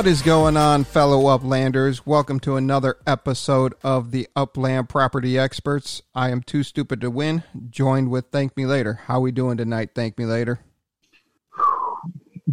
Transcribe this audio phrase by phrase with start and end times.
[0.00, 2.06] What is going on, fellow Uplanders?
[2.06, 6.00] Welcome to another episode of the Upland Property Experts.
[6.14, 9.00] I am too stupid to win, joined with Thank Me Later.
[9.04, 10.60] How we doing tonight, Thank Me Later?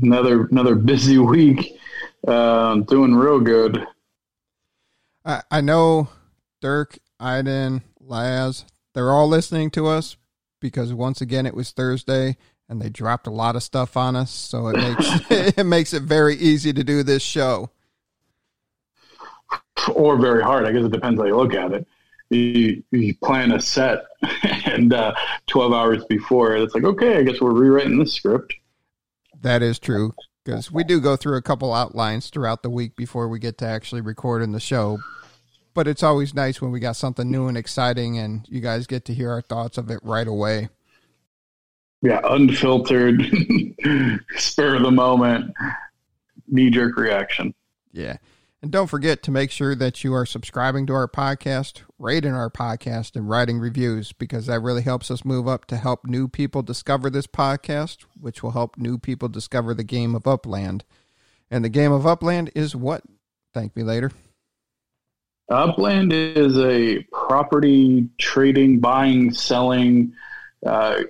[0.01, 1.79] Another another busy week.
[2.27, 3.81] Uh, doing real good.
[5.23, 6.09] I, I know
[6.59, 10.17] Dirk, Idan, Laz, they're all listening to us
[10.59, 12.35] because once again it was Thursday
[12.69, 15.21] and they dropped a lot of stuff on us, so it makes
[15.57, 17.69] it makes it very easy to do this show.
[19.93, 20.65] Or very hard.
[20.65, 21.87] I guess it depends how you look at it.
[22.29, 24.05] You, you plan a set,
[24.65, 25.13] and uh,
[25.45, 28.53] twelve hours before, it's like, okay, I guess we're rewriting this script.
[29.41, 30.13] That is true
[30.43, 33.67] because we do go through a couple outlines throughout the week before we get to
[33.67, 34.99] actually recording the show.
[35.73, 39.05] But it's always nice when we got something new and exciting, and you guys get
[39.05, 40.69] to hear our thoughts of it right away
[42.01, 43.21] yeah, unfiltered,
[44.35, 45.53] spur of the moment,
[46.47, 47.53] knee jerk reaction.
[47.91, 48.17] Yeah.
[48.61, 52.49] And don't forget to make sure that you are subscribing to our podcast, rating our
[52.49, 56.63] podcast, and writing reviews because that really helps us move up to help new people
[56.63, 60.83] discover this podcast, which will help new people discover the game of Upland.
[61.51, 63.03] And the game of Upland is what?
[63.53, 64.11] Thank me later.
[65.49, 70.13] Upland is a property trading, buying, selling,
[70.65, 71.03] uh,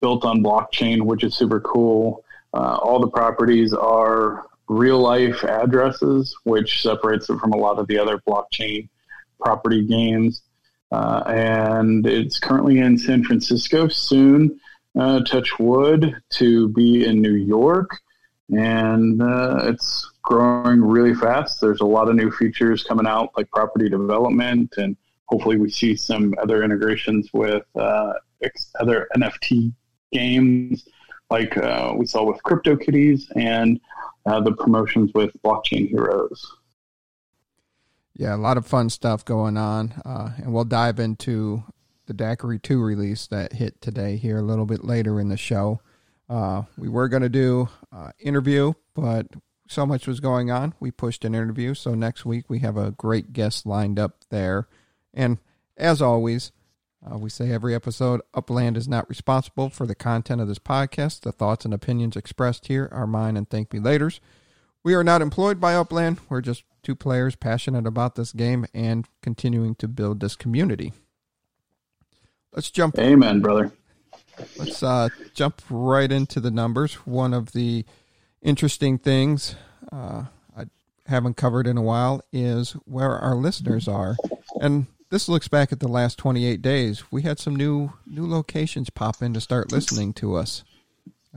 [0.00, 2.24] built on blockchain, which is super cool.
[2.54, 7.86] Uh, all the properties are real life addresses, which separates it from a lot of
[7.86, 8.88] the other blockchain
[9.40, 10.42] property games.
[10.92, 14.60] Uh, and it's currently in San Francisco, soon,
[14.98, 18.00] uh, touch wood, to be in New York.
[18.50, 21.60] And uh, it's growing really fast.
[21.60, 25.96] There's a lot of new features coming out, like property development, and hopefully we see
[25.96, 28.12] some other integrations with uh,
[28.80, 29.72] other NFT
[30.12, 30.86] games
[31.30, 33.80] like uh, we saw with CryptoKitties and
[34.26, 36.44] uh, the promotions with Blockchain Heroes.
[38.14, 39.92] Yeah, a lot of fun stuff going on.
[40.04, 41.64] Uh, and we'll dive into
[42.06, 45.80] the Daiquiri 2 release that hit today here a little bit later in the show.
[46.28, 49.26] Uh, we were going to do uh, interview, but
[49.68, 50.74] so much was going on.
[50.80, 51.74] We pushed an interview.
[51.74, 54.68] So next week we have a great guest lined up there.
[55.12, 55.38] And
[55.76, 56.52] as always,
[57.10, 61.20] uh, we say every episode Upland is not responsible for the content of this podcast.
[61.20, 64.20] The thoughts and opinions expressed here are mine and thank me laters.
[64.82, 66.18] We are not employed by Upland.
[66.28, 70.92] We're just two players passionate about this game and continuing to build this community.
[72.52, 72.98] Let's jump.
[72.98, 73.72] Amen, brother.
[74.56, 76.94] Let's uh, jump right into the numbers.
[77.06, 77.84] One of the
[78.42, 79.56] interesting things
[79.92, 80.24] uh,
[80.56, 80.64] I
[81.06, 84.16] haven't covered in a while is where our listeners are.
[84.60, 87.04] And this looks back at the last 28 days.
[87.10, 90.64] We had some new new locations pop in to start listening to us.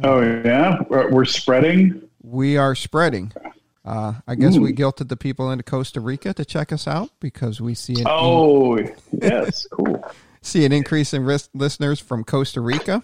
[0.03, 2.09] Oh yeah, we're spreading.
[2.21, 3.31] We are spreading.
[3.85, 4.61] Uh, I guess Ooh.
[4.61, 8.05] we guilted the people into Costa Rica to check us out because we see an
[8.07, 10.03] oh in- yes, cool.
[10.41, 13.03] see an increase in risk- listeners from Costa Rica.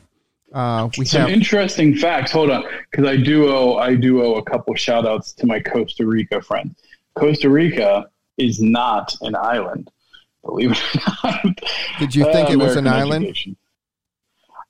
[0.54, 2.31] Uh, we some have interesting facts.
[2.31, 5.59] Hold on, because I do owe I do owe a couple shout outs to my
[5.59, 6.75] Costa Rica friends.
[7.16, 9.90] Costa Rica is not an island
[10.45, 11.59] believe it or not.
[12.00, 13.25] Did you think uh, it was an island?
[13.25, 13.57] Education.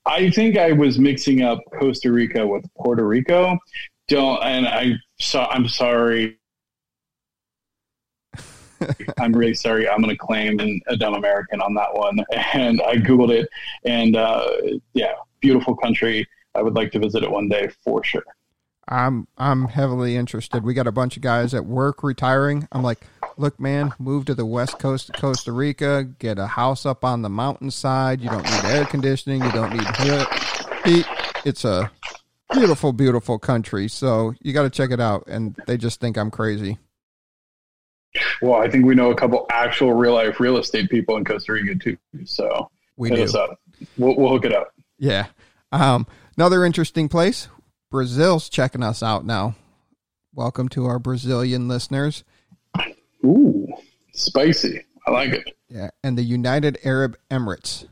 [0.05, 3.57] I think I was mixing up Costa Rica with Puerto Rico.
[4.07, 5.47] Don't, and I saw.
[5.49, 6.37] I'm sorry.
[9.19, 9.89] I'm really sorry.
[9.89, 12.19] I'm going to claim a dumb American on that one.
[12.53, 13.49] And I googled it,
[13.83, 14.47] and uh,
[14.93, 16.27] yeah, beautiful country.
[16.53, 18.23] I would like to visit it one day for sure.
[18.87, 20.63] I'm I'm heavily interested.
[20.63, 22.67] We got a bunch of guys at work retiring.
[22.71, 22.99] I'm like,
[23.37, 27.21] look, man, move to the west coast of Costa Rica, get a house up on
[27.21, 28.21] the mountainside.
[28.21, 29.43] You don't need air conditioning.
[29.43, 29.87] You don't need
[30.85, 31.05] heat.
[31.45, 31.91] It's a
[32.51, 33.87] beautiful, beautiful country.
[33.87, 35.25] So you got to check it out.
[35.27, 36.77] And they just think I'm crazy.
[38.41, 41.51] Well, I think we know a couple actual real life real estate people in Costa
[41.53, 41.97] Rica too.
[42.25, 43.23] So we hit do.
[43.23, 43.59] us up.
[43.97, 44.73] We'll, we'll hook it up.
[44.97, 45.27] Yeah.
[45.71, 46.07] Um,
[46.37, 47.49] another interesting place.
[47.91, 49.55] Brazil's checking us out now.
[50.33, 52.23] Welcome to our Brazilian listeners.
[53.25, 53.67] Ooh,
[54.13, 54.85] spicy.
[55.07, 55.43] I like it.
[55.69, 57.87] Yeah, and the United Arab Emirates.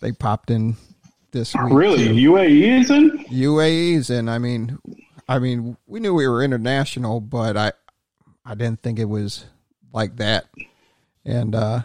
[0.00, 0.76] They popped in
[1.30, 1.72] this week.
[1.72, 2.08] Really?
[2.08, 2.32] Too.
[2.32, 3.10] UAE is in?
[3.26, 4.28] UAE is in.
[4.28, 4.78] I mean,
[5.28, 7.72] I mean, we knew we were international, but I,
[8.44, 9.44] I didn't think it was
[9.92, 10.46] like that.
[11.24, 11.82] And uh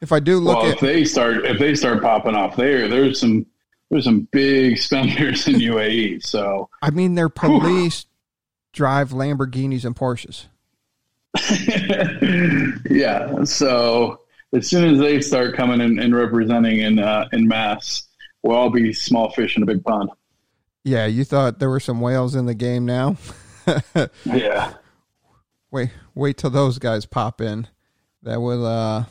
[0.00, 2.88] if I do look well, at, if they start if they start popping off there,
[2.88, 3.46] there's some
[3.90, 6.24] there's some big spenders in UAE.
[6.24, 8.06] So I mean, their police
[8.72, 10.46] drive Lamborghinis and Porsches.
[12.90, 13.44] yeah.
[13.44, 14.20] So
[14.52, 18.08] as soon as they start coming in and representing in uh, in mass,
[18.42, 20.10] we'll all be small fish in a big pond.
[20.82, 23.16] Yeah, you thought there were some whales in the game now.
[24.24, 24.74] yeah.
[25.70, 27.68] Wait, wait till those guys pop in.
[28.22, 29.04] That will uh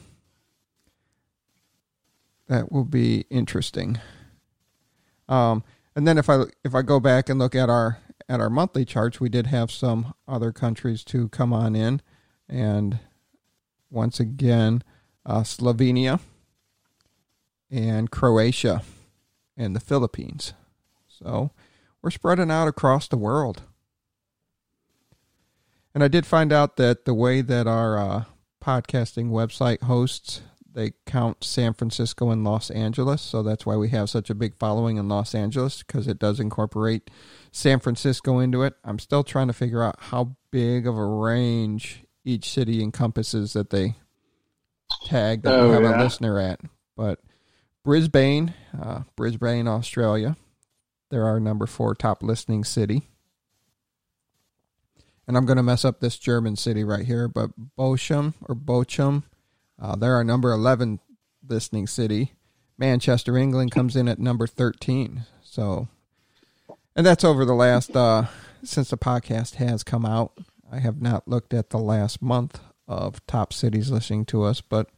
[2.48, 4.00] that will be interesting.
[5.28, 5.64] Um
[5.96, 8.84] and then if I if I go back and look at our at our monthly
[8.84, 12.02] charts, we did have some other countries to come on in
[12.50, 13.00] and
[13.90, 14.84] once again
[15.26, 16.20] uh, Slovenia
[17.70, 18.82] and Croatia
[19.56, 20.54] and the Philippines.
[21.08, 21.52] So
[22.02, 23.64] we're spreading out across the world.
[25.94, 28.24] And I did find out that the way that our uh,
[28.64, 30.42] podcasting website hosts,
[30.72, 33.22] they count San Francisco and Los Angeles.
[33.22, 36.40] So that's why we have such a big following in Los Angeles because it does
[36.40, 37.10] incorporate
[37.52, 38.76] San Francisco into it.
[38.84, 43.70] I'm still trying to figure out how big of a range each city encompasses that
[43.70, 43.96] they
[45.06, 46.02] tag that oh, we have yeah.
[46.02, 46.60] a listener at.
[46.96, 47.20] But
[47.84, 50.38] Brisbane, uh, Brisbane, Australia,
[51.10, 53.10] they're our number four top listening city.
[55.28, 59.24] And I'm going to mess up this German city right here, but Bochum or Bochum,
[59.80, 61.00] uh, they're our number 11
[61.48, 62.34] listening city.
[62.78, 65.26] Manchester, England comes in at number 13.
[65.44, 65.88] So,
[66.96, 68.26] and that's over the last, uh,
[68.64, 70.34] since the podcast has come out.
[70.72, 74.90] I have not looked at the last month of top cities listening to us, but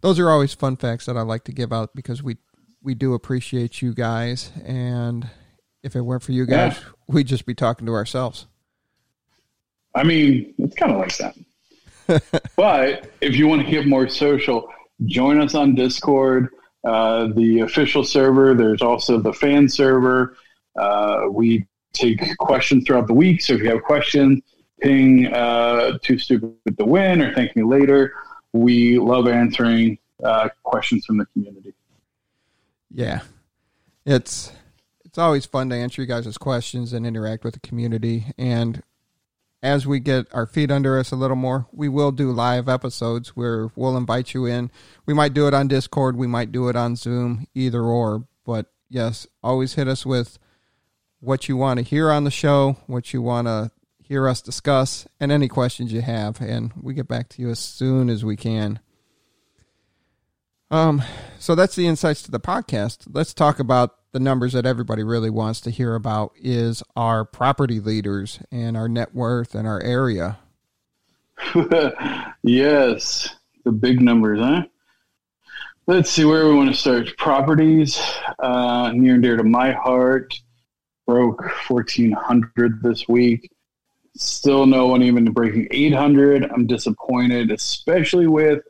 [0.00, 2.36] those are always fun facts that I like to give out because we
[2.82, 5.28] we do appreciate you guys, and
[5.82, 6.88] if it weren't for you guys, yeah.
[7.08, 8.46] we'd just be talking to ourselves.
[9.94, 12.50] I mean, it's kind of like that.
[12.56, 14.68] but if you want to get more social,
[15.06, 16.50] join us on Discord,
[16.84, 18.54] uh, the official server.
[18.54, 20.36] There's also the fan server.
[20.76, 23.40] Uh, we take questions throughout the week.
[23.40, 24.42] So if you have questions,
[24.80, 28.14] ping uh, Too Stupid to Win or Thank Me Later.
[28.52, 31.74] We love answering uh, questions from the community.
[32.90, 33.20] Yeah,
[34.04, 34.52] it's
[35.04, 38.26] it's always fun to answer you guys' questions and interact with the community.
[38.36, 38.82] And
[39.62, 43.30] as we get our feet under us a little more, we will do live episodes
[43.30, 44.70] where we'll invite you in.
[45.06, 48.24] We might do it on Discord, we might do it on Zoom, either or.
[48.44, 50.38] But yes, always hit us with
[51.20, 53.70] what you want to hear on the show, what you want to
[54.04, 56.40] hear us discuss, and any questions you have.
[56.40, 58.80] And we get back to you as soon as we can.
[60.70, 61.02] Um,
[61.38, 63.06] so that's the insights to the podcast.
[63.10, 67.80] Let's talk about the numbers that everybody really wants to hear about is our property
[67.80, 70.38] leaders and our net worth and our area.
[72.42, 73.34] yes,
[73.64, 74.64] the big numbers, huh?
[75.86, 77.16] Let's see where we want to start.
[77.18, 78.00] Properties,
[78.38, 80.34] uh, near and dear to my heart,
[81.06, 83.50] broke 1400 this week.
[84.16, 86.50] Still no one even breaking 800.
[86.50, 88.62] I'm disappointed, especially with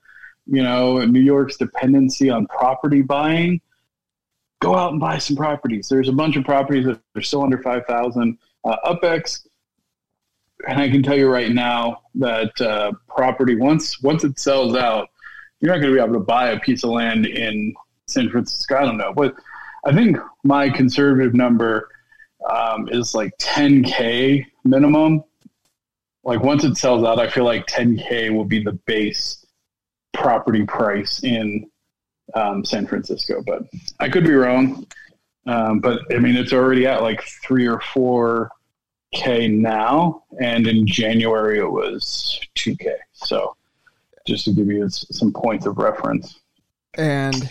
[0.47, 3.61] you know, New York's dependency on property buying,
[4.61, 5.89] go out and buy some properties.
[5.89, 9.47] There's a bunch of properties that are still under 5,000 uh, UpX.
[10.69, 15.09] And I can tell you right now that uh, property, once once it sells out,
[15.61, 17.75] you're not going to be able to buy a piece of land in
[18.07, 18.77] San Francisco.
[18.77, 19.13] I don't know.
[19.13, 19.35] But
[19.85, 21.89] I think my conservative number
[22.49, 25.25] um, is like 10K minimum.
[26.25, 29.45] Like once it sells out, I feel like 10K will be the base
[30.13, 31.69] property price in
[32.35, 33.63] um, San Francisco, but
[34.01, 34.87] I could be wrong.
[35.47, 38.51] Um, but I mean, it's already at like three or four
[39.13, 42.95] k now, and in January it was two k.
[43.13, 43.55] So,
[44.27, 46.41] just to give you some points of reference,
[46.95, 47.51] and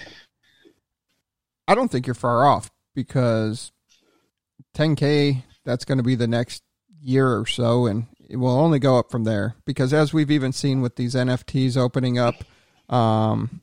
[1.68, 3.72] I don't think you're far off because
[4.75, 6.63] 10k that's going to be the next
[7.00, 10.52] year or so, and it will only go up from there because as we've even
[10.52, 12.36] seen with these NFTs opening up
[12.90, 13.62] um,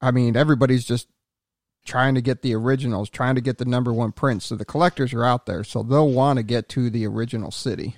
[0.00, 1.08] I mean, everybody's just
[1.84, 4.46] trying to get the originals, trying to get the number one prints.
[4.46, 7.96] So the collectors are out there, so they'll want to get to the original city.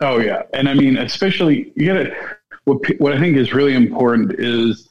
[0.00, 2.36] Oh yeah, and I mean, especially you got to.
[2.64, 4.88] What what I think is really important is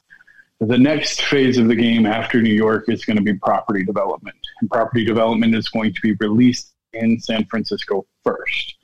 [0.59, 4.35] the next phase of the game after New York is going to be property development,
[4.59, 8.75] and property development is going to be released in San Francisco first,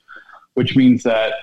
[0.54, 1.34] which means that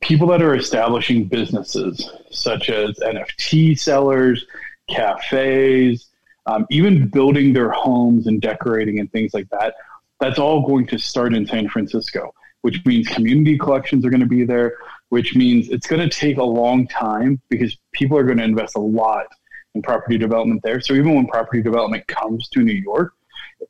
[0.00, 4.46] people that are establishing businesses such as NFT sellers,
[4.88, 6.08] cafes,
[6.46, 9.74] um, even building their homes and decorating and things like that.
[10.20, 14.26] That's all going to start in San Francisco, which means community collections are going to
[14.26, 14.74] be there,
[15.10, 18.76] which means it's going to take a long time because people are going to invest
[18.76, 19.26] a lot
[19.74, 20.80] in property development there.
[20.80, 23.12] So even when property development comes to New York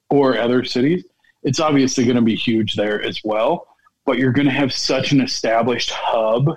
[0.09, 1.05] or other cities,
[1.43, 3.67] it's obviously going to be huge there as well
[4.09, 6.57] but you're going to have such an established hub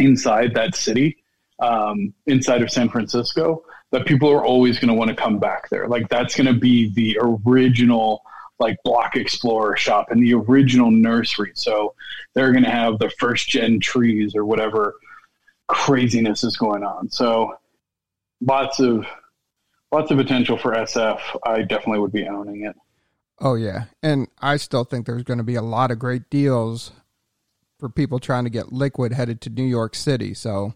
[0.00, 1.22] inside that city,
[1.60, 3.62] um, inside of San Francisco,
[3.92, 5.86] that people are always going to want to come back there.
[5.86, 8.22] Like that's going to be the original
[8.58, 11.52] like Block Explorer shop and the original nursery.
[11.54, 11.94] So
[12.34, 14.96] they're going to have the first gen trees or whatever
[15.68, 17.08] craziness is going on.
[17.08, 17.54] So
[18.40, 19.06] lots of
[19.92, 21.20] lots of potential for SF.
[21.46, 22.74] I definitely would be owning it.
[23.40, 26.92] Oh yeah, and I still think there's going to be a lot of great deals
[27.78, 30.34] for people trying to get liquid headed to New York City.
[30.34, 30.74] So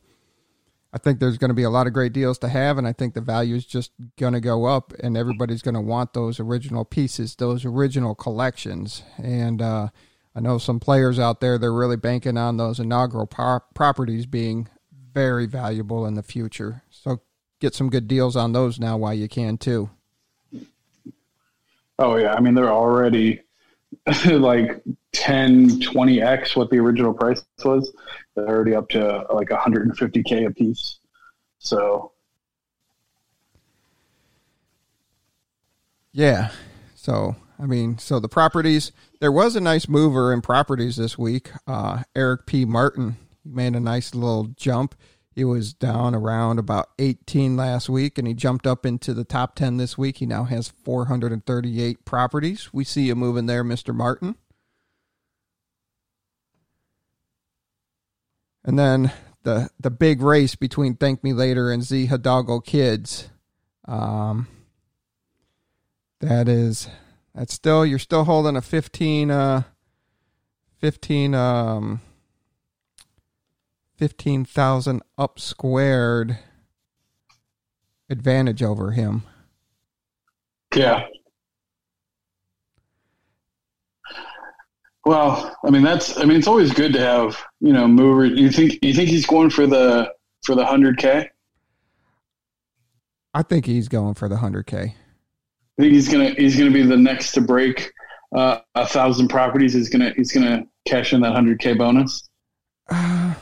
[0.92, 2.92] I think there's going to be a lot of great deals to have, and I
[2.92, 6.40] think the value is just going to go up, and everybody's going to want those
[6.40, 9.02] original pieces, those original collections.
[9.18, 9.88] And uh,
[10.34, 14.68] I know some players out there they're really banking on those inaugural par- properties being
[15.12, 16.82] very valuable in the future.
[16.90, 17.22] So
[17.60, 19.90] get some good deals on those now while you can too.
[21.98, 23.40] Oh yeah, I mean they're already
[24.26, 27.92] like 10, 20x what the original price was.
[28.34, 30.98] They're already up to like 150k a piece.
[31.58, 32.12] So
[36.12, 36.50] yeah.
[36.94, 38.92] So I mean, so the properties.
[39.20, 41.50] There was a nice mover in properties this week.
[41.66, 42.66] Uh, Eric P.
[42.66, 44.94] Martin he made a nice little jump.
[45.36, 49.54] He was down around about 18 last week and he jumped up into the top
[49.54, 50.16] 10 this week.
[50.16, 52.72] He now has 438 properties.
[52.72, 53.94] We see you moving there, Mr.
[53.94, 54.36] Martin.
[58.64, 59.12] And then
[59.42, 63.28] the the big race between Thank Me Later and Z Hidalgo Kids.
[63.84, 64.48] Um,
[66.20, 66.88] that is
[67.34, 69.62] that's still you're still holding a 15 uh
[70.78, 72.00] 15 um
[73.96, 76.38] 15,000 up squared
[78.10, 79.24] advantage over him.
[80.74, 81.06] Yeah.
[85.04, 88.24] Well, I mean that's I mean it's always good to have, you know, mover.
[88.24, 90.12] You think you think he's going for the
[90.44, 91.28] for the 100k?
[93.32, 94.74] I think he's going for the 100k.
[94.74, 94.94] I
[95.78, 97.92] think he's going to he's going to be the next to break
[98.34, 99.74] uh, a thousand properties.
[99.74, 102.28] He's going to he's going to cash in that 100k bonus.
[102.90, 103.34] Uh,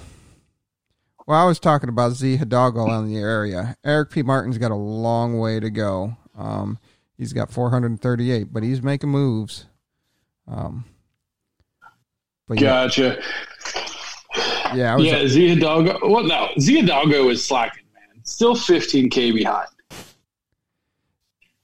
[1.26, 3.76] well, I was talking about Z Hidalgo in the area.
[3.84, 4.22] Eric P.
[4.22, 6.16] Martin's got a long way to go.
[6.36, 6.78] Um,
[7.16, 9.66] he's got 438, but he's making moves.
[10.46, 10.84] Um,
[12.46, 13.22] but gotcha.
[14.36, 15.26] Yeah, yeah, was, yeah.
[15.26, 15.98] Z Hidalgo.
[16.02, 18.22] Well, no, Z Hidalgo is slacking, man.
[18.24, 19.68] Still 15k behind.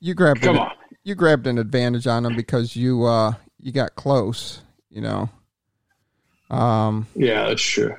[0.01, 0.73] You grabbed come an, on.
[1.05, 4.63] You grabbed an advantage on him because you uh you got close.
[4.89, 5.29] You know.
[6.49, 7.07] Um.
[7.15, 7.95] Yeah, that's true.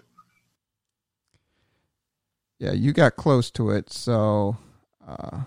[2.61, 4.55] Yeah, you got close to it, so
[5.07, 5.39] uh,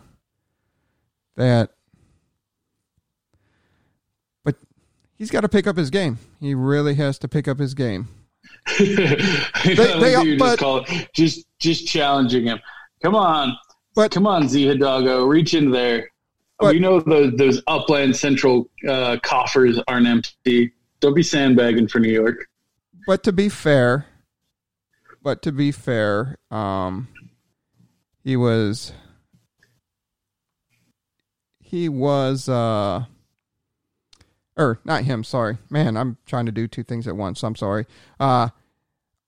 [1.37, 1.71] that.
[4.42, 4.56] But
[5.16, 6.18] he's got to pick up his game.
[6.40, 8.09] He really has to pick up his game.
[8.80, 8.97] they,
[9.64, 12.59] they, but, just, call it, just just challenging him.
[13.00, 13.56] Come on,
[13.94, 16.11] but come on, Z Hidalgo, reach in there.
[16.59, 20.73] But, we know those those upland central uh, coffers aren't empty.
[20.99, 22.49] Don't be sandbagging for New York.
[23.06, 24.06] But to be fair,
[25.25, 27.09] but to be fair, um,
[28.23, 28.93] he was
[31.61, 33.04] he was uh
[34.57, 35.59] or not him, sorry.
[35.69, 37.43] Man, I'm trying to do two things at once.
[37.43, 37.87] I'm sorry.
[38.21, 38.50] Uh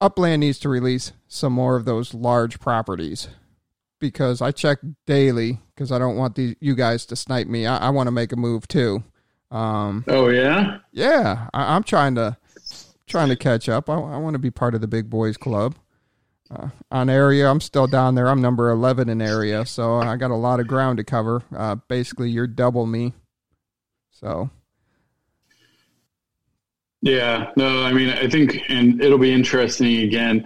[0.00, 3.28] Upland needs to release some more of those large properties
[3.98, 7.66] because I check daily because I don't want these you guys to snipe me.
[7.66, 9.02] I, I want to make a move too.
[9.50, 11.48] Um, oh yeah, yeah.
[11.54, 12.36] I, am trying to
[13.06, 13.88] trying to catch up.
[13.88, 15.76] I, I want to be part of the big boys club.
[16.50, 18.28] Uh, on area, I'm still down there.
[18.28, 21.42] I'm number 11 in area, so I got a lot of ground to cover.
[21.54, 23.12] Uh, basically, you're double me.
[24.12, 24.50] So.
[27.02, 30.44] Yeah, no, I mean, I think, and it'll be interesting again.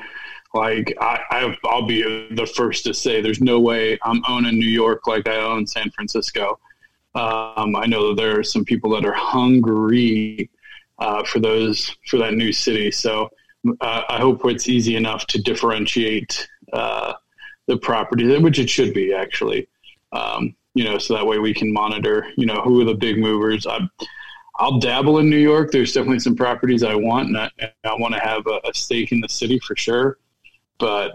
[0.53, 2.03] Like, I, I, will be
[2.35, 5.91] the first to say there's no way I'm owning New York like I own San
[5.91, 6.59] Francisco.
[7.15, 10.51] Um, I know there are some people that are hungry
[10.99, 12.91] uh, for those for that new city.
[12.91, 13.31] So
[13.81, 17.15] uh, I hope it's easy enough to differentiate uh,
[17.67, 19.69] the property, which it should be actually.
[20.13, 22.27] Um, you know, so that way we can monitor.
[22.37, 23.67] You know, who are the big movers?
[23.67, 23.81] I,
[24.57, 25.73] I'll dabble in New York.
[25.73, 27.51] There's definitely some properties I want, and I,
[27.85, 30.19] I want to have a, a, stake in the city for sure.
[30.79, 31.13] But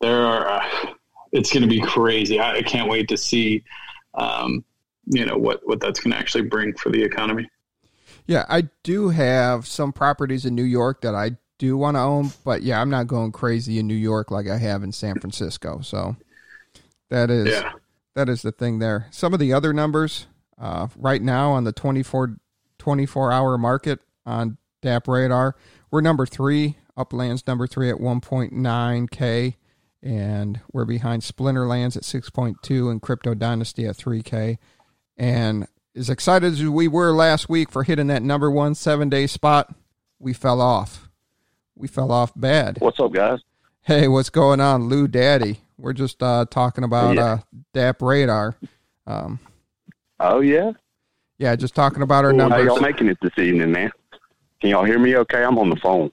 [0.00, 0.94] there are, uh,
[1.32, 2.38] it's going to be crazy.
[2.38, 3.64] I, I, can't wait to see,
[4.14, 4.64] um,
[5.06, 7.48] you know, what what that's going to actually bring for the economy.
[8.26, 12.30] Yeah, I do have some properties in New York that I do want to own,
[12.44, 15.80] but yeah, I'm not going crazy in New York like I have in San Francisco.
[15.82, 16.16] So
[17.10, 17.72] that is yeah.
[18.14, 19.06] that is the thing there.
[19.10, 20.26] Some of the other numbers
[20.58, 22.36] uh, right now on the 24,
[22.78, 25.52] 24 hour market on DappRadar,
[25.90, 26.76] we're number three.
[26.96, 29.56] Uplands number three at 1.9k,
[30.00, 34.58] and we're behind Splinterlands at 6.2 and Crypto Dynasty at 3k.
[35.16, 39.26] And as excited as we were last week for hitting that number one seven day
[39.26, 39.74] spot,
[40.20, 41.08] we fell off.
[41.76, 42.78] We fell off bad.
[42.80, 43.40] What's up, guys?
[43.82, 45.58] Hey, what's going on, Lou Daddy?
[45.76, 47.24] We're just uh, talking about Yeah.
[47.24, 47.38] uh,
[47.74, 48.54] DappRadar.
[49.06, 49.40] Um,
[50.20, 50.72] Oh yeah.
[51.38, 52.64] yeah, just talking about our How numbers.
[52.66, 53.90] y'all making it this evening, man?
[54.60, 55.16] Can y'all hear me?
[55.16, 56.10] Okay, I'm on the phone.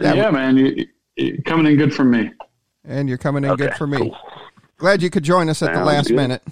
[0.00, 2.30] Yeah, Yeah, man, you, you coming in good for me.
[2.84, 3.98] and you're coming in good for me.
[3.98, 4.16] cool.
[4.78, 6.16] Glad you could join us at the last good.
[6.16, 6.42] minute.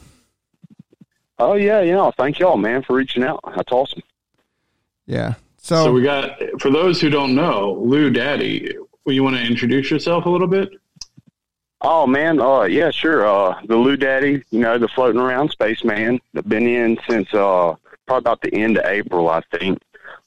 [1.38, 2.10] Oh yeah, yeah.
[2.16, 3.40] thank y'all, man, for reaching out.
[3.56, 4.02] That's awesome.
[5.06, 5.34] Yeah.
[5.64, 8.76] So So, we got for those who don't know, Lou Daddy.
[9.06, 10.68] will You want to introduce yourself a little bit?
[11.80, 13.26] Oh man, uh, yeah, sure.
[13.26, 16.20] Uh, the Lou Daddy, you know, the floating around spaceman.
[16.36, 19.78] I've been in since uh probably about the end of April, I think.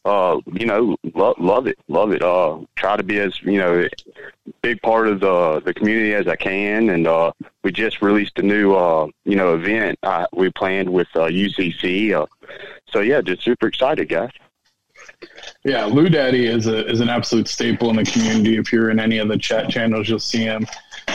[0.03, 2.23] Uh, you know, lo- love it, love it.
[2.23, 3.87] Uh, try to be as you know,
[4.63, 7.31] big part of the the community as I can, and uh,
[7.63, 12.13] we just released a new uh, you know, event uh, we planned with uh, UCC.
[12.19, 12.25] Uh,
[12.87, 14.31] so yeah, just super excited, guys.
[15.63, 18.57] Yeah, Lou Daddy is a is an absolute staple in the community.
[18.57, 20.65] If you're in any of the chat channels, you'll see him.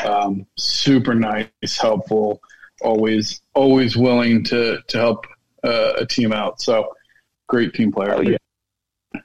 [0.04, 1.49] Um, super nice,
[1.80, 2.40] helpful,
[2.82, 5.26] always always willing to to help
[5.64, 6.61] uh, a team out.
[6.61, 6.92] So
[7.49, 8.14] great team player.
[8.16, 8.37] Oh, yeah.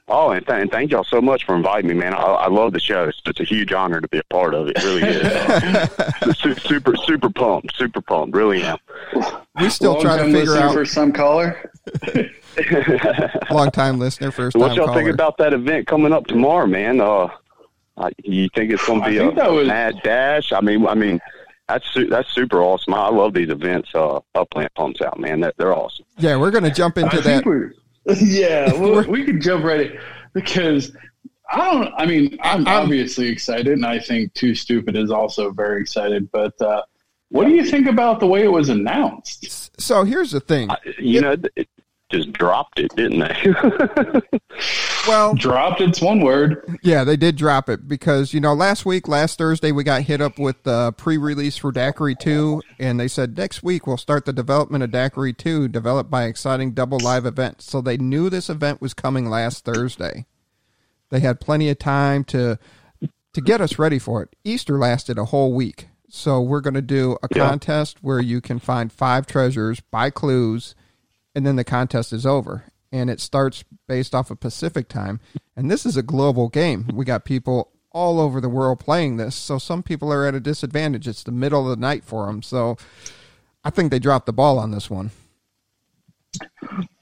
[0.10, 2.14] Oh, and, th- and thank y'all so much for inviting me, man.
[2.14, 3.06] I, I love the show.
[3.06, 4.78] It's, it's a huge honor to be a part of it.
[4.78, 5.90] It really is.
[6.28, 7.76] Uh, su- super, super pumped.
[7.78, 8.36] Super pumped.
[8.36, 8.78] Really am.
[9.60, 10.74] we still Long try to figure out.
[10.74, 11.72] for some caller.
[13.52, 14.62] Long time listener, first time.
[14.62, 15.00] what y'all caller.
[15.04, 17.00] think about that event coming up tomorrow, man?
[17.02, 17.30] Uh,
[18.24, 20.52] you think it's going to be a that was- mad dash?
[20.52, 21.20] I mean, I mean,
[21.68, 22.94] that's su- that's super awesome.
[22.94, 23.90] I love these events.
[23.94, 25.40] Uh, Upland pumps out, man.
[25.42, 26.06] That, they're awesome.
[26.18, 27.24] yeah, we're going to jump into I that.
[27.24, 27.74] think we're
[28.22, 28.74] yeah.
[28.80, 30.00] we we could jump right in
[30.34, 30.96] because
[31.52, 31.94] I don't.
[31.98, 36.32] I mean, I'm I'm- obviously excited, and I think Too Stupid is also very excited.
[36.32, 36.84] But uh,
[37.30, 39.72] what do you think about the way it was announced?
[39.82, 40.72] So here's the thing.
[40.72, 41.68] I, you know, it
[42.10, 44.32] just dropped it, didn't they?
[45.08, 45.80] Well, Dropped.
[45.80, 46.78] It's one word.
[46.84, 50.20] Yeah, they did drop it because you know last week, last Thursday, we got hit
[50.20, 54.34] up with the pre-release for Daiquiri Two, and they said next week we'll start the
[54.34, 57.62] development of Daiquiri Two, developed by exciting double live event.
[57.62, 60.26] So they knew this event was coming last Thursday.
[61.10, 62.60] They had plenty of time to
[63.34, 64.36] to get us ready for it.
[64.44, 67.48] Easter lasted a whole week, so we're going to do a Yeah.
[67.48, 70.76] contest where you can find five treasures, buy clues,
[71.38, 72.64] and then the contest is over.
[72.92, 75.20] And it starts based off of Pacific time.
[75.56, 76.90] And this is a global game.
[76.92, 79.36] We got people all over the world playing this.
[79.36, 81.08] So some people are at a disadvantage.
[81.08, 82.42] It's the middle of the night for them.
[82.42, 82.76] So
[83.64, 85.12] I think they dropped the ball on this one.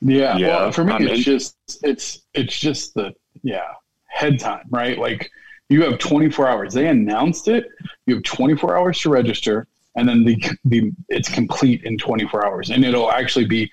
[0.02, 0.36] Yeah.
[0.38, 3.64] Yeah, Well, for me, I mean- it's just it's it's just the yeah
[4.08, 4.98] head time, right?
[4.98, 5.32] Like
[5.70, 6.74] you have 24 hours.
[6.74, 7.70] They announced it.
[8.06, 12.70] You have 24 hours to register, and then the the it's complete in 24 hours,
[12.70, 13.72] and it'll actually be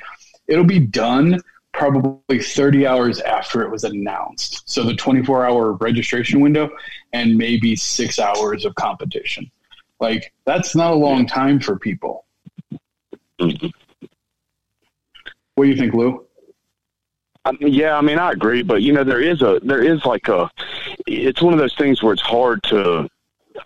[0.48, 1.40] it'll be done
[1.72, 4.68] probably 30 hours after it was announced.
[4.68, 6.70] So the 24 hour registration window
[7.12, 9.50] and maybe six hours of competition.
[10.00, 12.26] Like that's not a long time for people.
[13.40, 13.72] Mhm.
[15.54, 16.26] What do you think, Lou?
[17.44, 20.04] I mean, yeah, I mean, I agree, but you know, there is a there is
[20.04, 20.50] like a
[21.06, 23.08] it's one of those things where it's hard to.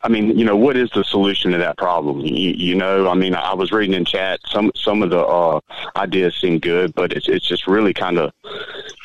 [0.03, 2.20] I mean, you know, what is the solution to that problem?
[2.20, 5.61] You, you know, I mean, I was reading in chat some some of the uh,
[5.96, 8.33] ideas seem good, but it's it's just really kind of,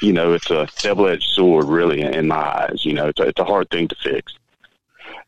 [0.02, 2.86] you know, it's a double edged sword, really, in my eyes.
[2.86, 4.34] You know, it's a, it's a hard thing to fix.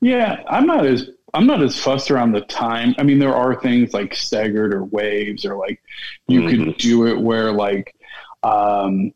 [0.01, 2.93] Yeah, I'm not as I'm not as fussed around the time.
[2.97, 5.81] I mean, there are things like staggered or waves, or like
[6.27, 6.77] you could Mhm.
[6.77, 7.95] do it where like,
[8.43, 9.13] um,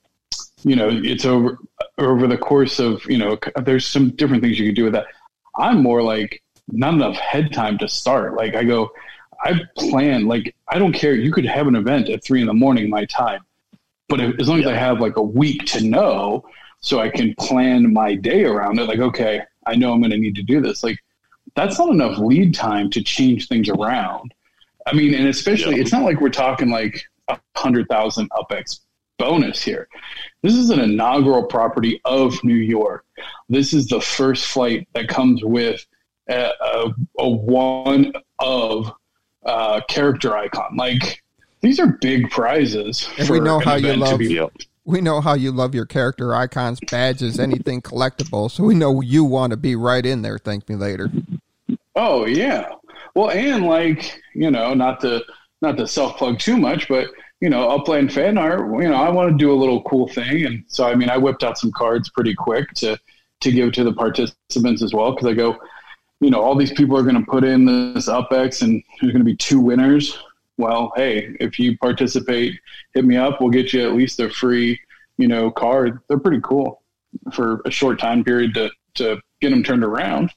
[0.63, 1.58] you know, it's over
[1.97, 5.08] over the course of you know, there's some different things you could do with that.
[5.57, 8.35] I'm more like not enough head time to start.
[8.35, 8.89] Like I go,
[9.43, 11.13] I plan like I don't care.
[11.15, 13.41] You could have an event at three in the morning my time,
[14.09, 16.45] but if, as long as I have like a week to know,
[16.81, 18.83] so I can plan my day around it.
[18.87, 20.83] Like okay, I know I'm going to need to do this.
[20.83, 20.99] Like
[21.55, 24.33] that's not enough lead time to change things around.
[24.85, 25.81] I mean, and especially, Yeah.
[25.81, 28.79] it's not like we're talking like a hundred thousand UpX
[29.17, 29.88] bonus here.
[30.41, 33.06] This is an inaugural property of New York.
[33.49, 35.86] This is the first flight that comes with
[36.30, 38.91] a, a, a one of
[39.45, 40.75] uh, character icon.
[40.75, 41.23] Like
[41.62, 43.10] these are big prizes.
[43.17, 44.19] And we know how you love-
[44.86, 48.49] We know how you love your character icons, badges, anything collectible.
[48.49, 50.38] So we know you want to be right in there.
[50.38, 51.12] Thank me later.
[51.95, 52.69] Oh yeah.
[53.13, 55.23] Well, and like you know, not to
[55.62, 58.62] not to self plug too much, but you know, Upland fan art.
[58.62, 61.17] You know, I want to do a little cool thing, and so I mean, I
[61.17, 62.97] whipped out some cards pretty quick to
[63.41, 65.58] to give to the participants as well because I go,
[66.19, 69.23] you know, all these people are going to put in this UpX, and there's going
[69.23, 70.17] to be two winners.
[70.58, 72.60] well, hey, if you participate,
[72.93, 73.39] hit me up.
[73.39, 74.80] We'll get you at least a free,
[75.17, 76.00] you know, card.
[76.08, 76.82] They're pretty cool
[77.34, 80.32] for a short time period to to get them turned around.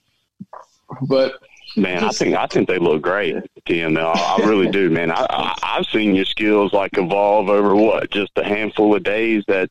[1.09, 1.35] But
[1.77, 3.97] Man, I think I think they look great, Tim.
[3.97, 5.11] I, I really do, man.
[5.11, 9.45] I, I I've seen your skills like evolve over what just a handful of days.
[9.47, 9.71] That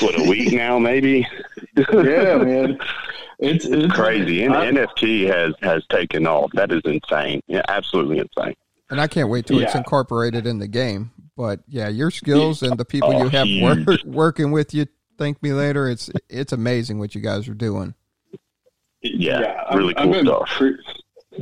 [0.00, 1.26] what a week now, maybe.
[1.76, 1.84] yeah,
[2.36, 2.78] man,
[3.38, 4.44] it's, it's crazy.
[4.44, 6.50] And NFT has has taken off.
[6.54, 7.42] That is insane.
[7.46, 8.56] Yeah, absolutely insane.
[8.90, 9.66] And I can't wait till yeah.
[9.66, 11.12] it's incorporated in the game.
[11.36, 14.86] But yeah, your skills and the people oh, you have oh, work, working with you.
[15.16, 15.88] Thank me later.
[15.88, 17.94] It's it's amazing what you guys are doing.
[19.02, 20.62] Yeah, yeah really I'm, cool I'm stuff.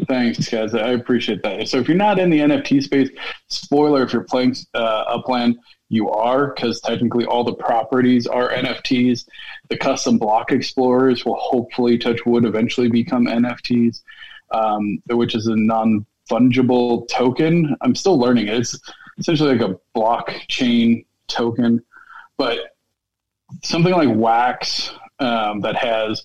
[0.06, 0.74] Thanks, guys.
[0.74, 1.68] I appreciate that.
[1.68, 3.10] So, if you're not in the NFT space,
[3.48, 5.58] spoiler: if you're playing uh, Upland,
[5.88, 9.26] you are because technically all the properties are NFTs.
[9.68, 14.02] The custom block explorers will hopefully, touch wood, eventually become NFTs,
[14.52, 17.74] um, which is a non fungible token.
[17.80, 18.54] I'm still learning it.
[18.54, 18.78] It's
[19.18, 21.82] essentially like a blockchain token,
[22.36, 22.76] but
[23.62, 26.24] something like Wax um, that has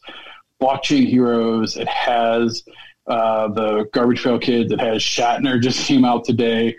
[0.61, 1.77] blockchain heroes.
[1.77, 2.63] It has
[3.07, 4.69] uh, the Garbage Pail Kids.
[4.69, 6.75] that has Shatner just came out today,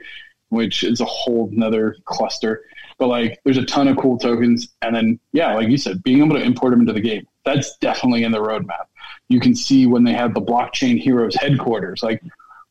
[0.48, 2.64] which is a whole another cluster.
[2.98, 6.22] But like, there's a ton of cool tokens, and then yeah, like you said, being
[6.22, 7.26] able to import them into the game.
[7.44, 8.87] That's definitely in the roadmap.
[9.28, 12.02] You can see when they have the blockchain heroes headquarters.
[12.02, 12.22] Like,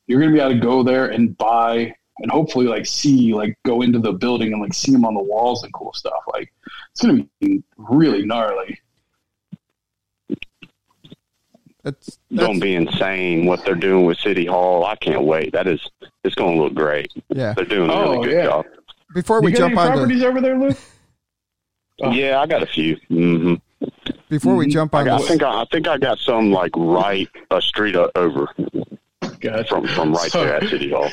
[0.07, 3.81] you're to be able to go there and buy and hopefully like see like go
[3.81, 6.23] into the building and like see them on the walls and cool stuff.
[6.31, 6.53] Like,
[6.91, 8.79] it's to be really gnarly.
[11.83, 14.85] That's, that's going to be insane what they're doing with City Hall.
[14.85, 15.51] I can't wait.
[15.51, 15.85] That is,
[16.23, 17.11] it's going to look great.
[17.29, 18.43] Yeah, they're doing a really oh, good yeah.
[18.45, 18.65] job.
[19.13, 20.77] Before we jump on properties the, over there, Luke.
[20.77, 20.83] Oh.
[22.11, 22.97] Yeah, I got a few.
[23.11, 23.53] Mm-hmm.
[24.27, 26.71] Before we jump on, I, got, I think I, I, think I got some like
[26.75, 28.47] right a street over.
[29.43, 29.65] Gotcha.
[29.67, 30.45] From from right Sorry.
[30.45, 31.09] there at City Hall.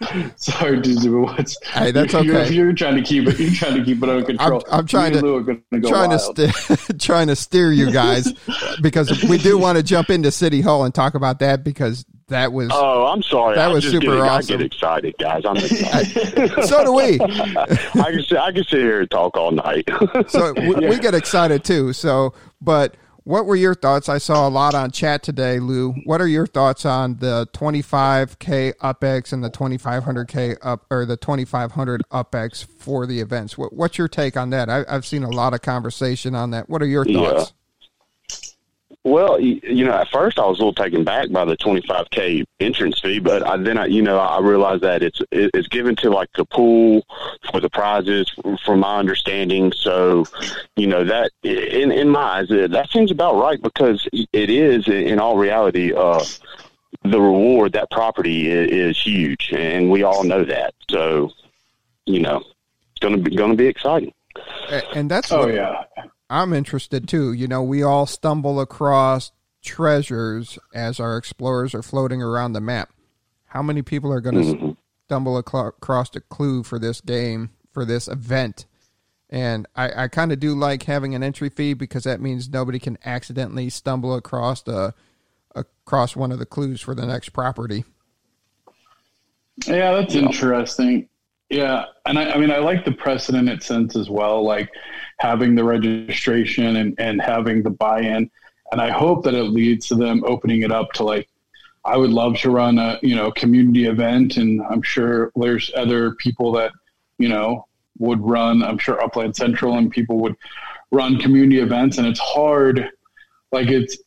[0.36, 2.24] Sorry, Disney, what's hey, that's okay.
[2.26, 3.40] You're, you're, trying to keep it.
[3.40, 4.62] You're trying to keep it under control.
[4.70, 5.42] I'm, I'm trying to go
[5.80, 6.36] trying wild.
[6.36, 8.32] to st- trying to steer you guys
[8.82, 12.52] because we do want to jump into City Hall and talk about that because that
[12.52, 12.68] was.
[12.72, 13.56] Oh, I'm sorry.
[13.56, 14.54] That I was super get, awesome.
[14.54, 15.42] I get excited, guys.
[15.44, 16.64] I'm excited.
[16.64, 17.20] so do we.
[17.20, 19.88] I can sit, I can sit here and talk all night.
[20.28, 20.88] so we, yeah.
[20.88, 21.92] we get excited too.
[21.92, 24.08] So, but what were your thoughts?
[24.08, 25.92] I saw a lot on chat today, Lou.
[26.04, 32.02] What are your thoughts on the 25k UpX and the 2500k up or the 2500
[32.10, 33.56] UpX for the events?
[33.56, 34.68] What, what's your take on that?
[34.68, 36.68] I, have seen a lot of conversation on that.
[36.68, 37.52] What are your thoughts?
[39.04, 43.00] Well, you know, at first I was a little taken back by the 25k entrance
[43.00, 46.28] fee, but I, then I, you know, I realized that it's it's given to like
[46.36, 47.04] the pool
[47.50, 48.32] for the prizes,
[48.64, 49.72] from my understanding.
[49.72, 50.24] So,
[50.76, 55.18] you know, that in in my eyes, that seems about right because it is in
[55.18, 55.92] all reality.
[55.92, 56.24] Uh,
[57.02, 60.74] the reward that property is, is huge, and we all know that.
[60.88, 61.32] So,
[62.06, 64.14] you know, it's gonna be gonna be exciting.
[64.94, 65.84] And that's oh what, yeah
[66.32, 67.34] I'm interested too.
[67.34, 72.90] You know, we all stumble across treasures as our explorers are floating around the map.
[73.48, 74.70] How many people are going to mm-hmm.
[75.06, 78.64] stumble across a clue for this game, for this event?
[79.28, 82.78] And I, I kind of do like having an entry fee because that means nobody
[82.78, 84.94] can accidentally stumble across the
[85.54, 87.84] across one of the clues for the next property.
[89.66, 91.08] Yeah, that's interesting.
[91.50, 94.42] Yeah, and I, I mean, I like the precedent it sense as well.
[94.42, 94.70] Like,
[95.22, 98.28] having the registration and, and having the buy-in.
[98.72, 101.28] And I hope that it leads to them opening it up to like,
[101.84, 104.36] I would love to run a, you know, community event.
[104.36, 106.72] And I'm sure there's other people that,
[107.18, 110.34] you know, would run, I'm sure Upland Central and people would
[110.90, 111.98] run community events.
[111.98, 112.90] And it's hard.
[113.52, 113.98] Like it's,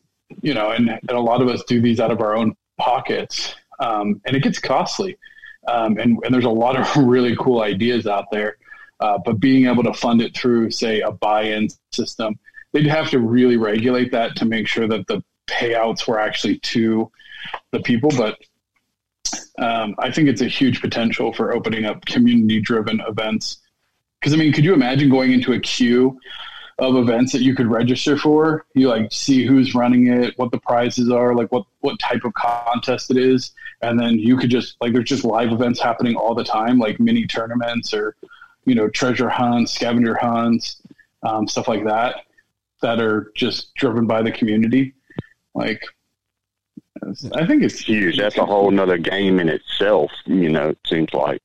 [0.41, 3.55] you know, and, and a lot of us do these out of our own pockets.
[3.79, 5.17] Um, and it gets costly.
[5.65, 8.57] Um, and, and there's a lot of really cool ideas out there.
[8.99, 12.39] Uh, but being able to fund it through, say, a buy-in system,
[12.71, 17.11] they'd have to really regulate that to make sure that the payouts were actually to
[17.71, 18.09] the people.
[18.17, 18.37] But
[19.59, 23.57] um, I think it's a huge potential for opening up community-driven events.
[24.19, 26.17] Because I mean, could you imagine going into a queue
[26.79, 28.65] of events that you could register for?
[28.73, 32.33] You like see who's running it, what the prizes are, like what what type of
[32.33, 36.33] contest it is, and then you could just like there's just live events happening all
[36.33, 38.15] the time, like mini tournaments or
[38.65, 40.81] you know, treasure hunts, scavenger hunts,
[41.23, 42.17] um, stuff like that,
[42.81, 44.93] that are just driven by the community.
[45.53, 45.81] Like,
[47.33, 48.17] I think it's huge.
[48.17, 50.11] That's a whole nother game in itself.
[50.25, 51.41] You know, it seems like.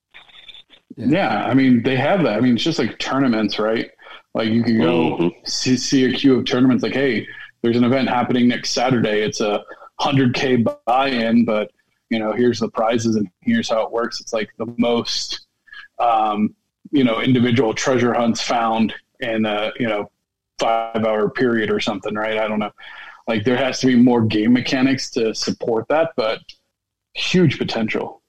[0.96, 1.06] Yeah.
[1.06, 2.36] yeah, I mean, they have that.
[2.36, 3.90] I mean, it's just like tournaments, right?
[4.34, 5.28] Like you can go mm-hmm.
[5.44, 6.82] see, see a queue of tournaments.
[6.82, 7.26] Like, hey,
[7.62, 9.20] there's an event happening next Saturday.
[9.22, 9.62] It's a
[9.98, 11.70] hundred k buy-in, but
[12.10, 14.20] you know, here's the prizes and here's how it works.
[14.20, 15.46] It's like the most,
[15.98, 16.54] um,
[16.90, 20.10] you know, individual treasure hunts found in a, you know,
[20.58, 22.38] five hour period or something, right?
[22.38, 22.72] I don't know.
[23.28, 26.40] Like there has to be more game mechanics to support that, but
[27.14, 28.22] huge potential.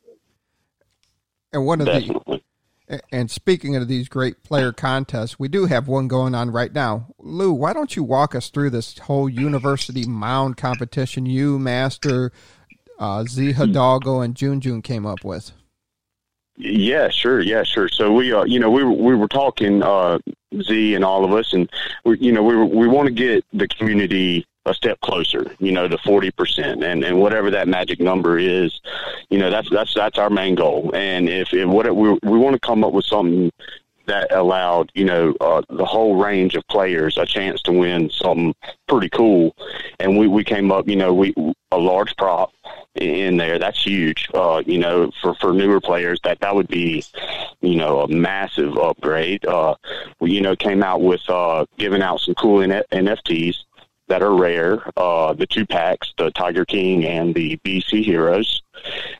[1.54, 2.38] And one of Definitely.
[2.38, 6.74] the and speaking of these great player contests, we do have one going on right
[6.74, 7.08] now.
[7.20, 12.32] Lou, why don't you walk us through this whole university mound competition you, Master,
[13.00, 15.54] uh, Z Hidalgo, and June June came up with?
[16.64, 17.42] Yeah, sure.
[17.42, 17.90] Yeah, sure.
[17.90, 20.20] So we, uh, you know, we were, we were talking, uh,
[20.62, 21.68] Z and all of us, and
[22.06, 25.88] we, you know, we we want to get the community a step closer, you know,
[25.88, 28.80] to 40% and, and whatever that magic number is,
[29.32, 30.92] you know, that's, that's, that's our main goal.
[30.94, 33.52] And if, if what we, we want to come up with something
[34.08, 38.54] that allowed, you know, uh, the whole range of players a chance to win something
[38.88, 39.56] pretty cool.
[40.00, 41.34] And we, we came up, you know, we,
[41.72, 42.52] a large prop
[42.96, 43.58] in there.
[43.58, 44.30] That's huge.
[44.34, 47.04] Uh, you know, for, for newer players, that, that would be,
[47.62, 49.46] you know, a massive upgrade.
[49.46, 49.76] Uh,
[50.20, 53.64] we, you know, came out with, uh, giving out some cool NFTs
[54.12, 58.62] that are rare, uh, the two packs, the Tiger King and the BC Heroes,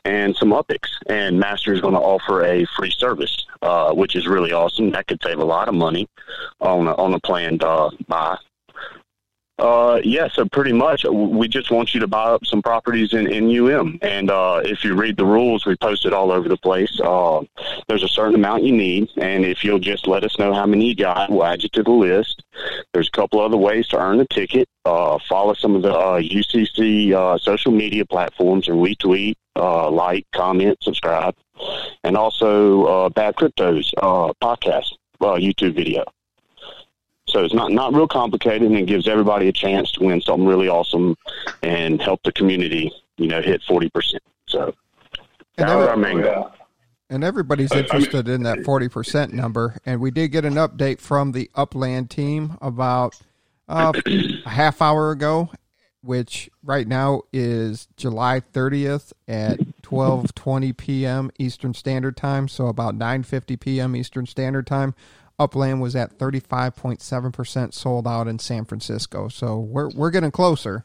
[0.04, 0.80] and some UpX.
[1.06, 4.90] And Master is going to offer a free service, uh, which is really awesome.
[4.90, 6.06] That could save a lot of money
[6.60, 8.36] on a, on a planned uh, buy.
[9.62, 13.32] Uh, yeah, so pretty much we just want you to buy up some properties in,
[13.32, 13.96] in UM.
[14.02, 16.98] And uh, if you read the rules, we post it all over the place.
[17.00, 17.42] Uh,
[17.86, 19.10] there's a certain amount you need.
[19.18, 21.82] And if you'll just let us know how many you got, we'll add you to
[21.84, 22.42] the list.
[22.92, 24.68] There's a couple other ways to earn a ticket.
[24.84, 30.26] Uh, follow some of the uh, UCC uh, social media platforms and retweet, uh, like,
[30.34, 31.36] comment, subscribe.
[32.02, 36.04] And also uh, Bad Cryptos uh, podcast, uh, YouTube video.
[37.28, 40.46] So it's not not real complicated, and it gives everybody a chance to win something
[40.46, 41.16] really awesome
[41.62, 44.22] and help the community, you know, hit forty percent.
[44.46, 44.74] So
[45.56, 46.52] and that was our main goal.
[47.08, 49.78] And everybody's interested in that forty percent number.
[49.86, 53.18] And we did get an update from the Upland team about
[53.68, 55.50] uh, a half hour ago,
[56.02, 61.30] which right now is July thirtieth at twelve twenty p.m.
[61.38, 62.48] Eastern Standard Time.
[62.48, 63.94] So about nine fifty p.m.
[63.94, 64.94] Eastern Standard Time.
[65.42, 69.28] Upland was at 35.7% sold out in San Francisco.
[69.28, 70.84] So we're we're getting closer.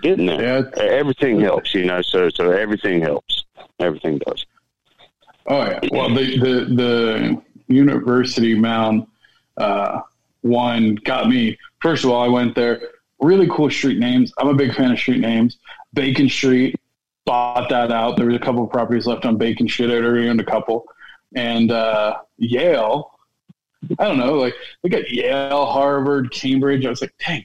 [0.00, 0.42] Getting there.
[0.42, 0.82] Yeah.
[0.82, 3.44] Everything helps, you know, so so everything helps.
[3.78, 4.46] Everything does.
[5.46, 5.80] Oh yeah.
[5.92, 9.06] Well the the, the university mound
[9.56, 10.00] uh,
[10.40, 11.58] one got me.
[11.80, 12.80] First of all, I went there.
[13.20, 14.32] Really cool street names.
[14.38, 15.58] I'm a big fan of street names.
[15.94, 16.76] Bacon Street,
[17.24, 18.16] bought that out.
[18.16, 19.90] There was a couple of properties left on Bacon Street.
[19.90, 20.86] I'd already owned a couple
[21.34, 23.10] and uh, Yale.
[23.98, 26.84] I don't know, like they got Yale, Harvard, Cambridge.
[26.84, 27.44] I was like, dang.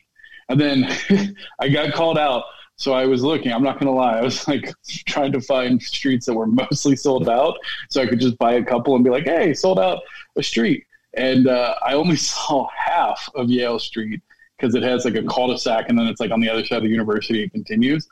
[0.49, 2.43] And then I got called out.
[2.75, 4.17] So I was looking, I'm not going to lie.
[4.17, 4.73] I was like
[5.05, 7.55] trying to find streets that were mostly sold out
[7.89, 9.99] so I could just buy a couple and be like, hey, sold out
[10.35, 10.85] a street.
[11.13, 14.21] And uh, I only saw half of Yale Street
[14.61, 16.83] because it has like a cul-de-sac and then it's like on the other side of
[16.83, 18.07] the university it continues.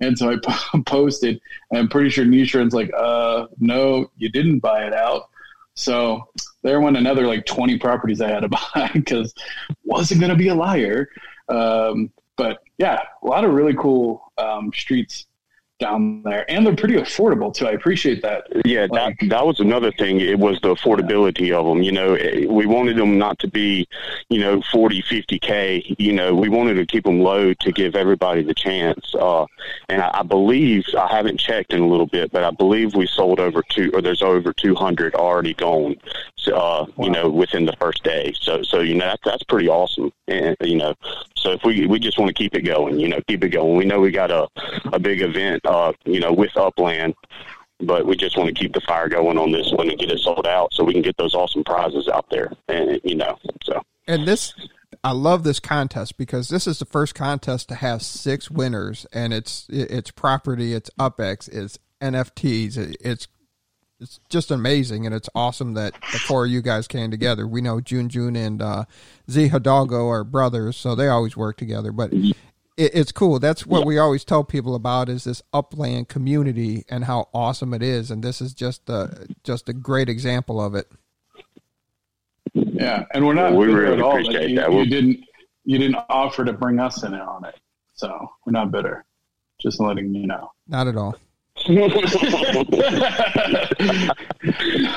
[0.00, 0.36] And so I
[0.86, 1.40] posted,
[1.70, 5.30] and I'm pretty sure Nishran's like, uh, no, you didn't buy it out.
[5.74, 6.28] So
[6.62, 9.34] there went another like 20 properties I had to buy because
[9.84, 11.08] wasn't going to be a liar.
[11.48, 15.26] Um, but yeah, a lot of really cool um, streets
[15.78, 17.66] down there, and they're pretty affordable too.
[17.66, 18.46] I appreciate that.
[18.64, 20.20] Yeah, like, that that was another thing.
[20.20, 21.82] It was the affordability of them.
[21.82, 23.88] You know, eh, we wanted them not to be,
[24.28, 25.96] you know, 40, 50 k.
[25.98, 29.14] You know, we wanted to keep them low to give everybody the chance.
[29.14, 29.46] Uh,
[29.88, 33.06] and I, I believe I haven't checked in a little bit, but I believe we
[33.06, 35.96] sold over two, or there's over 200 already gone.
[36.46, 37.06] Uh, wow.
[37.06, 38.34] you know, within the first day.
[38.38, 40.12] So, so you know, that, that's pretty awesome.
[40.28, 40.94] And you know,
[41.36, 43.76] so if we we just want to keep it going, you know, keep it going.
[43.76, 44.46] We know we got a
[44.92, 47.14] a big event uh, you know, with Upland.
[47.80, 50.20] But we just want to keep the fire going on this one and get it
[50.20, 52.52] sold out so we can get those awesome prizes out there.
[52.68, 53.82] And, you know, so.
[54.06, 54.54] And this,
[55.02, 59.34] I love this contest because this is the first contest to have six winners, and
[59.34, 63.28] it's it's property, it's UpX, it's NFTs, it's
[64.00, 67.46] it's just amazing, and it's awesome that the four of you guys came together.
[67.46, 68.84] We know June June and uh,
[69.30, 71.92] Z Hidalgo are brothers, so they always work together.
[71.92, 72.12] But
[72.76, 73.38] it, it's cool.
[73.38, 73.86] That's what yeah.
[73.86, 78.10] we always tell people about is this upland community and how awesome it is.
[78.10, 80.90] And this is just a just a great example of it.
[82.54, 84.72] Yeah, and we're not we really at all that you, that.
[84.72, 85.24] you didn't
[85.64, 87.58] you didn't offer to bring us in on it,
[87.94, 89.04] so we're not bitter.
[89.60, 90.50] Just letting you know.
[90.68, 91.16] Not at all.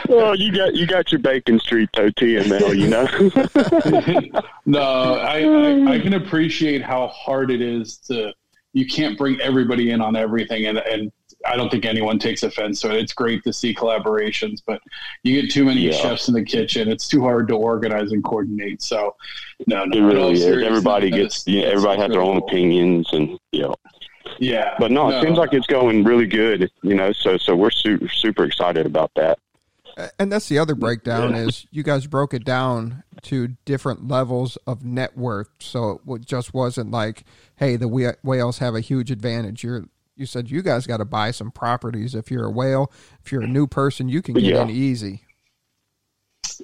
[0.09, 3.05] well, you got you got your Bacon Street TML, you know.
[4.65, 8.33] no, I, I, I can appreciate how hard it is to
[8.73, 11.11] you can't bring everybody in on everything, and and
[11.45, 13.01] I don't think anyone takes offense to it.
[13.01, 14.81] It's great to see collaborations, but
[15.23, 15.93] you get too many yeah.
[15.93, 16.89] chefs in the kitchen.
[16.89, 18.81] It's too hard to organize and coordinate.
[18.81, 19.15] So,
[19.67, 20.45] no, no, it really is.
[20.45, 23.75] Everybody gets, yeah, everybody has their own opinions, and you know.
[24.39, 26.71] Yeah, but no, no, it seems like it's going really good.
[26.82, 29.39] You know, so so we're super super excited about that.
[30.19, 31.41] And that's the other breakdown yeah.
[31.41, 35.50] is you guys broke it down to different levels of net worth.
[35.60, 37.23] So it just wasn't like,
[37.56, 37.88] hey, the
[38.23, 39.63] whales have a huge advantage.
[39.63, 42.15] You're you said you guys got to buy some properties.
[42.15, 42.91] If you're a whale,
[43.23, 44.62] if you're a new person, you can get yeah.
[44.63, 45.23] in easy.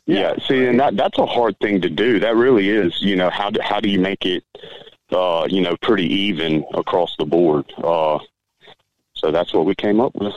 [0.06, 2.20] Yeah, see, and that that's a hard thing to do.
[2.20, 3.00] That really is.
[3.02, 4.44] You know, how do, how do you make it,
[5.13, 7.65] uh, you know, pretty even across the board?
[7.78, 8.19] Uh,
[9.13, 10.34] so that's what we came up with.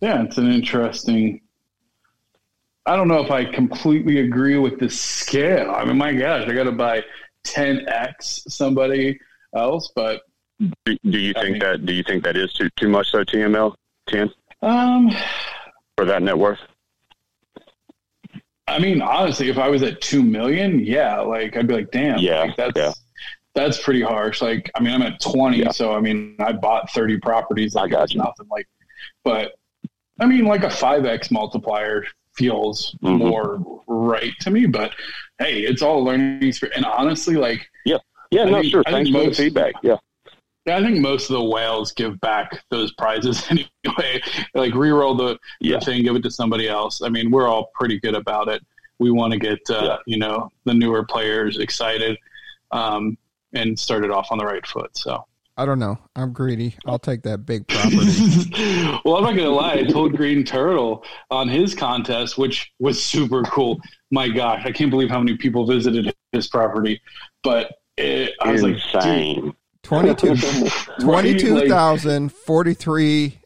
[0.00, 1.40] Yeah, it's an interesting.
[2.86, 5.70] I don't know if I completely agree with the scale.
[5.70, 7.02] I mean, my gosh, I got to buy
[7.44, 9.18] 10x somebody
[9.54, 10.22] else, but
[10.58, 11.86] do, do you I think mean, that?
[11.86, 13.10] Do you think that is too too much?
[13.10, 13.74] So TML
[14.08, 14.30] ten.
[14.62, 15.10] Um,
[15.96, 16.60] for that net worth.
[18.66, 22.18] I mean, honestly, if I was at two million, yeah, like I'd be like, damn,
[22.18, 22.92] yeah, like, that's yeah.
[23.54, 24.42] That's pretty harsh.
[24.42, 25.70] Like, I mean, I'm at twenty, yeah.
[25.70, 27.74] so I mean, I bought thirty properties.
[27.74, 28.18] Like, I got you.
[28.18, 28.68] Nothing like,
[29.22, 29.54] but
[30.20, 33.16] I mean, like a five x multiplier feels mm-hmm.
[33.16, 34.66] more right to me.
[34.66, 34.92] But
[35.38, 36.76] hey, it's all learning experience.
[36.76, 37.98] And honestly, like, yeah,
[38.30, 38.82] yeah, I no, think, sure.
[38.84, 39.74] Thanks for most, the feedback.
[39.82, 39.96] Yeah.
[40.66, 44.22] Yeah, I think most of the whales give back those prizes anyway.
[44.54, 45.78] like reroll the, yeah.
[45.78, 47.02] the, thing, give it to somebody else.
[47.02, 48.62] I mean, we're all pretty good about it.
[48.98, 49.96] We want to get uh, yeah.
[50.06, 52.16] you know the newer players excited
[52.70, 53.18] um,
[53.54, 54.96] and start it off on the right foot.
[54.96, 55.24] So
[55.56, 55.98] I don't know.
[56.16, 56.74] I'm greedy.
[56.84, 57.96] I'll take that big property.
[59.04, 59.74] well, I'm not gonna lie.
[59.74, 63.80] I told Green Turtle on his contest, which was super cool.
[64.10, 67.00] My gosh, I can't believe how many people visited his property.
[67.42, 69.46] But it, I was Insane.
[69.46, 69.54] like,
[71.00, 73.38] 22,043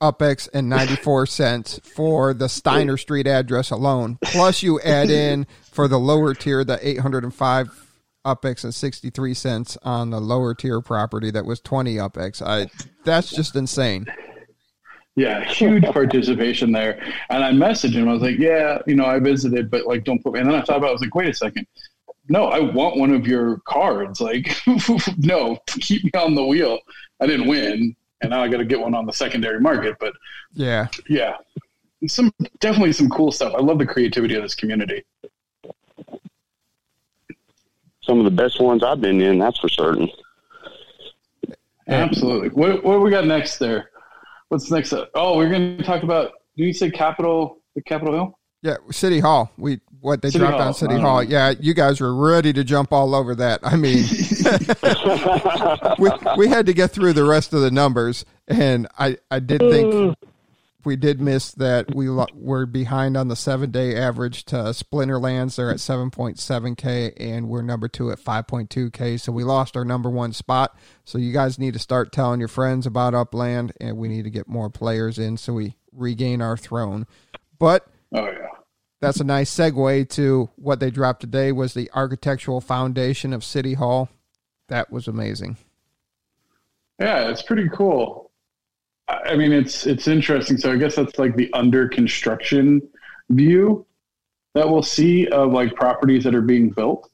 [0.00, 4.18] UPX and 94 cents for the Steiner Street address alone.
[4.22, 7.83] Plus, you add in for the lower tier the 805
[8.24, 12.42] UPX and 63 cents on the lower tier property that was 20 upex.
[12.42, 12.70] I
[13.04, 14.06] that's just insane.
[15.16, 17.00] Yeah, huge participation there.
[17.30, 18.08] And I messaged him.
[18.08, 20.40] I was like, "Yeah, you know, I visited, but like, don't put." Me.
[20.40, 20.86] And then I thought about.
[20.86, 20.90] it.
[20.90, 21.66] I was like, "Wait a second
[22.28, 24.20] no, I want one of your cards.
[24.20, 24.56] Like,
[25.18, 26.78] no, keep me on the wheel.
[27.20, 29.96] I didn't win, and now I got to get one on the secondary market.
[30.00, 30.14] But
[30.52, 31.36] yeah, yeah,
[32.06, 33.54] some definitely some cool stuff.
[33.54, 35.04] I love the creativity of this community.
[38.06, 40.08] Some of the best ones I've been in, that's for certain.
[41.88, 42.48] Absolutely.
[42.50, 43.90] What what we got next there?
[44.48, 44.92] What's next?
[44.92, 45.10] Up?
[45.14, 46.32] Oh, we're going to talk about.
[46.56, 47.58] Do you say Capitol?
[47.74, 48.38] The Capitol Hill?
[48.62, 49.50] Yeah, City Hall.
[49.56, 50.68] We what they City dropped Hall.
[50.68, 51.06] on City uh-huh.
[51.06, 51.22] Hall.
[51.22, 53.60] Yeah, you guys were ready to jump all over that.
[53.62, 54.04] I mean,
[55.98, 59.60] we we had to get through the rest of the numbers, and I I did
[59.60, 60.14] think mm.
[60.84, 65.56] We did miss that we were behind on the seven day average to Splinterlands.
[65.56, 69.16] They're at seven point seven k, and we're number two at five point two k.
[69.16, 70.76] So we lost our number one spot.
[71.04, 74.30] So you guys need to start telling your friends about Upland, and we need to
[74.30, 77.06] get more players in so we regain our throne.
[77.58, 78.48] But Oh yeah.
[79.00, 83.74] That's a nice segue to what they dropped today was the architectural foundation of City
[83.74, 84.08] Hall.
[84.68, 85.58] That was amazing.
[86.98, 88.23] Yeah, it's pretty cool.
[89.08, 90.56] I mean, it's it's interesting.
[90.56, 92.80] So I guess that's like the under construction
[93.30, 93.86] view
[94.54, 97.10] that we'll see of like properties that are being built.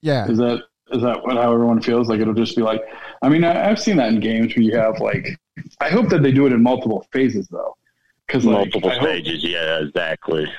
[0.00, 0.28] Yeah.
[0.28, 2.08] Is that is that what how everyone feels?
[2.08, 2.82] Like it'll just be like
[3.22, 5.38] I mean, I, I've seen that in games where you have like
[5.80, 7.76] I hope that they do it in multiple phases though.
[8.26, 10.52] Because multiple like, stages, hope, yeah, exactly.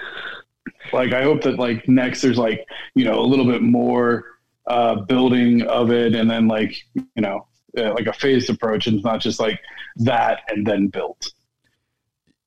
[0.93, 2.65] Like I hope that like next there's like
[2.95, 4.25] you know a little bit more
[4.67, 7.46] uh, building of it, and then like you know
[7.77, 9.59] uh, like a phased approach, and it's not just like
[9.97, 11.31] that and then built.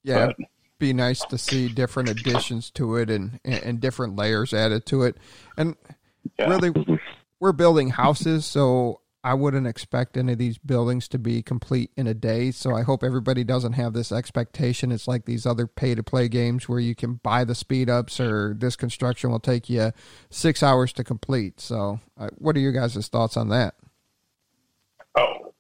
[0.03, 0.37] Yeah, but,
[0.79, 5.17] be nice to see different additions to it and and different layers added to it,
[5.57, 5.77] and
[6.39, 6.49] yeah.
[6.49, 6.73] really
[7.39, 12.07] we're building houses, so I wouldn't expect any of these buildings to be complete in
[12.07, 12.51] a day.
[12.53, 14.91] So I hope everybody doesn't have this expectation.
[14.91, 18.19] It's like these other pay to play games where you can buy the speed ups
[18.19, 19.93] or this construction will take you
[20.31, 21.61] six hours to complete.
[21.61, 23.75] So, uh, what are your guys' thoughts on that?
[25.17, 25.51] Oh,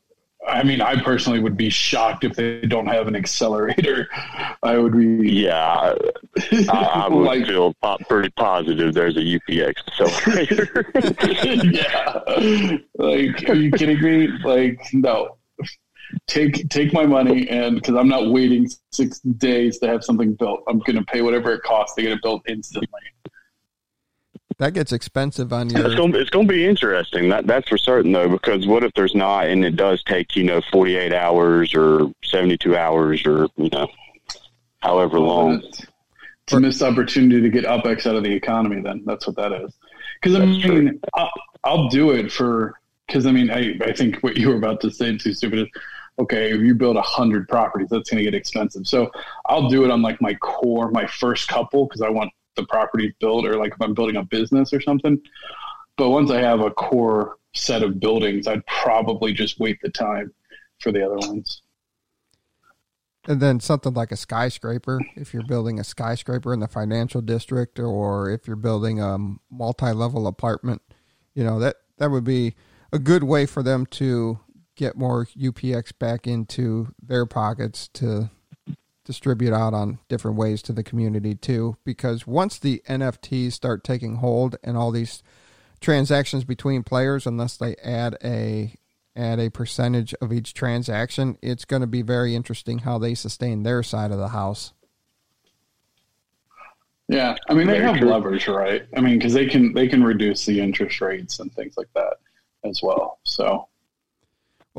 [0.46, 4.09] I mean, I personally would be shocked if they don't have an accelerator.
[4.62, 5.30] I would be.
[5.30, 5.94] Yeah,
[6.68, 7.74] I, I would like, feel
[8.09, 10.90] pretty positive there's a UPX accelerator.
[11.72, 14.28] yeah, like, are you kidding me?
[14.44, 15.36] Like, no.
[16.26, 20.64] Take take my money and because I'm not waiting six days to have something built.
[20.68, 22.88] I'm going to pay whatever it costs to get it built instantly.
[24.61, 25.86] That gets expensive on your.
[25.86, 27.30] It's going, it's going to be interesting.
[27.30, 30.44] That that's for certain though, because what if there's not, and it does take you
[30.44, 33.88] know 48 hours or 72 hours or you know
[34.80, 35.62] however long.
[35.62, 38.82] It's a missed opportunity to get UpX out of the economy.
[38.82, 39.74] Then that's what that is.
[40.20, 41.30] Because I mean, I'll,
[41.64, 42.78] I'll do it for.
[43.06, 45.68] Because I mean, I I think what you were about to say too stupid is
[46.18, 48.86] okay, if you build a hundred properties, that's going to get expensive.
[48.86, 49.11] So
[49.46, 52.30] I'll do it on like my core, my first couple, because I want
[52.66, 55.20] property built, or like if I'm building a business or something.
[55.96, 60.32] But once I have a core set of buildings, I'd probably just wait the time
[60.80, 61.62] for the other ones.
[63.28, 67.78] And then something like a skyscraper, if you're building a skyscraper in the financial district,
[67.78, 69.18] or if you're building a
[69.50, 70.80] multi-level apartment,
[71.34, 72.54] you know that that would be
[72.92, 74.40] a good way for them to
[74.74, 78.30] get more UPX back into their pockets to
[79.11, 81.76] distribute out on different ways to the community too.
[81.84, 85.24] Because once the NFTs start taking hold and all these
[85.80, 88.76] transactions between players, unless they add a
[89.16, 93.64] add a percentage of each transaction, it's going to be very interesting how they sustain
[93.64, 94.72] their side of the house.
[97.08, 98.86] Yeah, I mean they have levers, right?
[98.96, 102.18] I mean because they can they can reduce the interest rates and things like that
[102.64, 103.18] as well.
[103.24, 103.66] So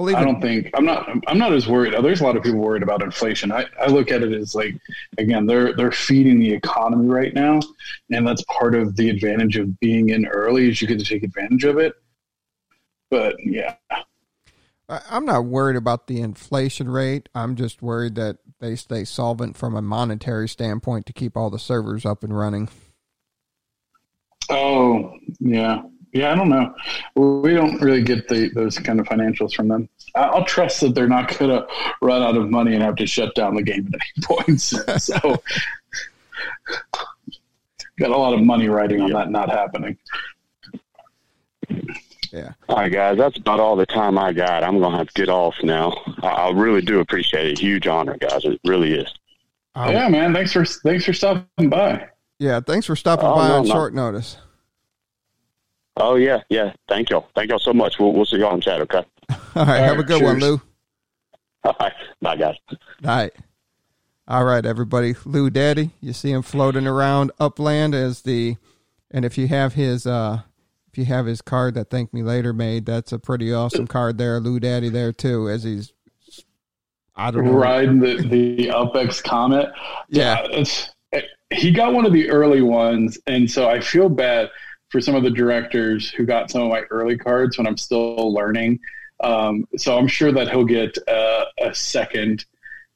[0.01, 1.09] well, even, I don't think I'm not.
[1.27, 1.93] I'm not as worried.
[2.01, 3.51] There's a lot of people worried about inflation.
[3.51, 4.75] I, I look at it as like,
[5.17, 7.59] again, they're they're feeding the economy right now,
[8.09, 11.23] and that's part of the advantage of being in early is you get to take
[11.23, 11.93] advantage of it.
[13.09, 13.75] But yeah,
[14.89, 17.29] I'm not worried about the inflation rate.
[17.35, 21.59] I'm just worried that they stay solvent from a monetary standpoint to keep all the
[21.59, 22.69] servers up and running.
[24.49, 25.83] Oh yeah,
[26.13, 26.73] yeah, I don't know.
[27.15, 29.87] We don't really get the, those kind of financials from them.
[30.15, 31.65] I'll trust that they're not going to
[32.01, 34.59] run out of money and have to shut down the game at any point.
[34.61, 35.41] so,
[37.97, 39.97] got a lot of money riding on that not happening.
[42.31, 42.53] Yeah.
[42.69, 44.63] All right, guys, that's about all the time I got.
[44.63, 45.93] I'm going to have to get off now.
[46.21, 47.59] I, I really do appreciate it.
[47.59, 48.43] Huge honor, guys.
[48.45, 49.13] It really is.
[49.75, 50.33] Um, yeah, man.
[50.33, 52.09] Thanks for thanks for stopping by.
[52.39, 53.73] Yeah, thanks for stopping oh, by no, on no.
[53.73, 54.37] short notice.
[56.01, 56.73] Oh yeah, yeah.
[56.87, 57.29] Thank y'all.
[57.35, 57.99] Thank y'all so much.
[57.99, 58.81] We'll we'll see y'all in chat.
[58.81, 59.05] Okay.
[59.29, 59.45] All right.
[59.55, 60.31] All have right, a good cheers.
[60.31, 60.61] one, Lou.
[61.63, 61.93] All right.
[62.21, 62.55] Bye, guys.
[62.69, 63.33] All right.
[64.27, 65.15] All right, everybody.
[65.25, 68.55] Lou Daddy, you see him floating around upland as the,
[69.11, 70.41] and if you have his, uh,
[70.91, 74.17] if you have his card that Thank Me Later made, that's a pretty awesome card
[74.17, 74.39] there.
[74.39, 75.93] Lou Daddy there too, as he's,
[77.15, 79.69] I don't know, riding the the UpX Comet.
[80.09, 80.89] Yeah, yeah it's
[81.51, 84.49] he got one of the early ones, and so I feel bad
[84.91, 88.33] for some of the directors who got some of my early cards when I'm still
[88.33, 88.79] learning.
[89.23, 92.45] Um, so I'm sure that he'll get uh, a second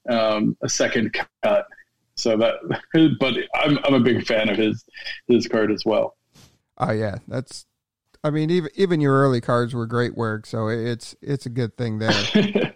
[0.10, 1.68] um, a second cut.
[2.16, 2.56] So that,
[3.20, 4.84] but I'm I'm a big fan of his
[5.28, 6.16] his card as well.
[6.78, 7.66] Oh yeah, that's.
[8.24, 11.78] I mean, even even your early cards were great work, so it's it's a good
[11.78, 12.12] thing there.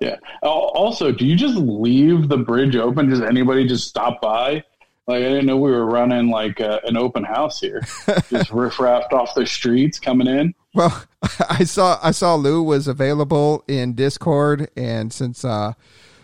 [0.00, 0.16] yeah.
[0.42, 3.08] Also, do you just leave the bridge open?
[3.08, 4.64] Does anybody just stop by?
[5.06, 7.80] Like I didn't know we were running like uh, an open house here,
[8.28, 10.52] just riffraffed off the streets coming in.
[10.74, 11.04] Well,
[11.48, 15.74] I saw I saw Lou was available in Discord, and since uh,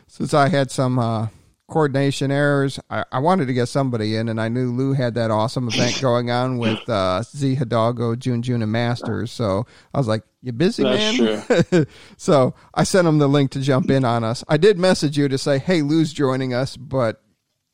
[0.08, 1.28] since I had some uh,
[1.68, 5.30] coordination errors, I, I wanted to get somebody in, and I knew Lou had that
[5.30, 9.30] awesome event going on with uh, Z Hidalgo, June June, and Masters.
[9.30, 9.64] So
[9.94, 13.92] I was like, "You busy, That's man?" so I sent him the link to jump
[13.92, 14.42] in on us.
[14.48, 17.22] I did message you to say, "Hey, Lou's joining us," but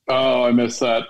[0.08, 1.04] Oh, I missed that.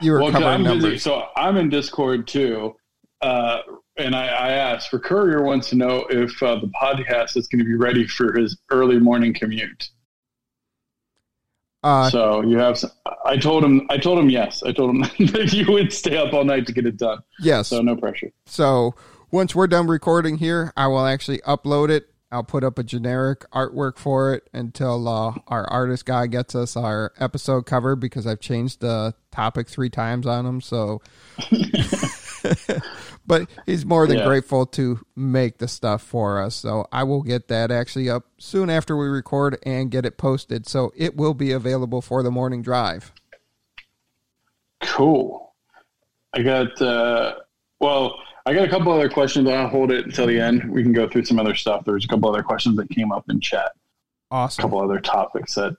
[0.00, 0.84] You were well, covering I'm numbers.
[0.84, 2.76] Busy, so I'm in Discord too.
[3.20, 3.58] Uh,
[3.96, 7.60] and I, I, asked for Courier wants to know if uh, the podcast is going
[7.60, 9.88] to be ready for his early morning commute.
[11.82, 12.76] Uh, so you have.
[12.76, 12.90] Some,
[13.24, 13.86] I told him.
[13.88, 14.62] I told him yes.
[14.62, 15.00] I told him
[15.32, 17.20] that you would stay up all night to get it done.
[17.40, 17.68] Yes.
[17.68, 18.32] So no pressure.
[18.44, 18.94] So
[19.30, 23.48] once we're done recording here, I will actually upload it I'll put up a generic
[23.52, 28.40] artwork for it until uh, our artist guy gets us our episode cover because I've
[28.40, 30.60] changed the topic three times on him.
[30.60, 31.02] So,
[33.26, 34.24] but he's more than yeah.
[34.24, 36.56] grateful to make the stuff for us.
[36.56, 40.66] So I will get that actually up soon after we record and get it posted.
[40.66, 43.12] So it will be available for the morning drive.
[44.82, 45.54] Cool.
[46.32, 47.36] I got, uh,
[47.80, 49.48] well, I got a couple other questions.
[49.48, 50.70] I'll hold it until the end.
[50.70, 51.84] We can go through some other stuff.
[51.84, 53.72] There's a couple other questions that came up in chat.
[54.30, 54.62] Awesome.
[54.62, 55.76] A couple other topics that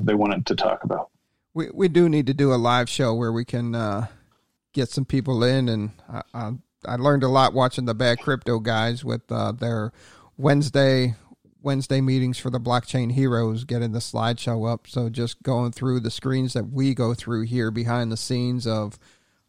[0.00, 1.10] they wanted to talk about.
[1.52, 4.06] We we do need to do a live show where we can uh,
[4.72, 6.52] get some people in, and I, I,
[6.86, 9.92] I, learned a lot watching the Bad Crypto guys with uh, their
[10.38, 11.14] Wednesday
[11.60, 14.86] Wednesday meetings for the blockchain heroes, getting the slideshow up.
[14.86, 18.98] So just going through the screens that we go through here behind the scenes of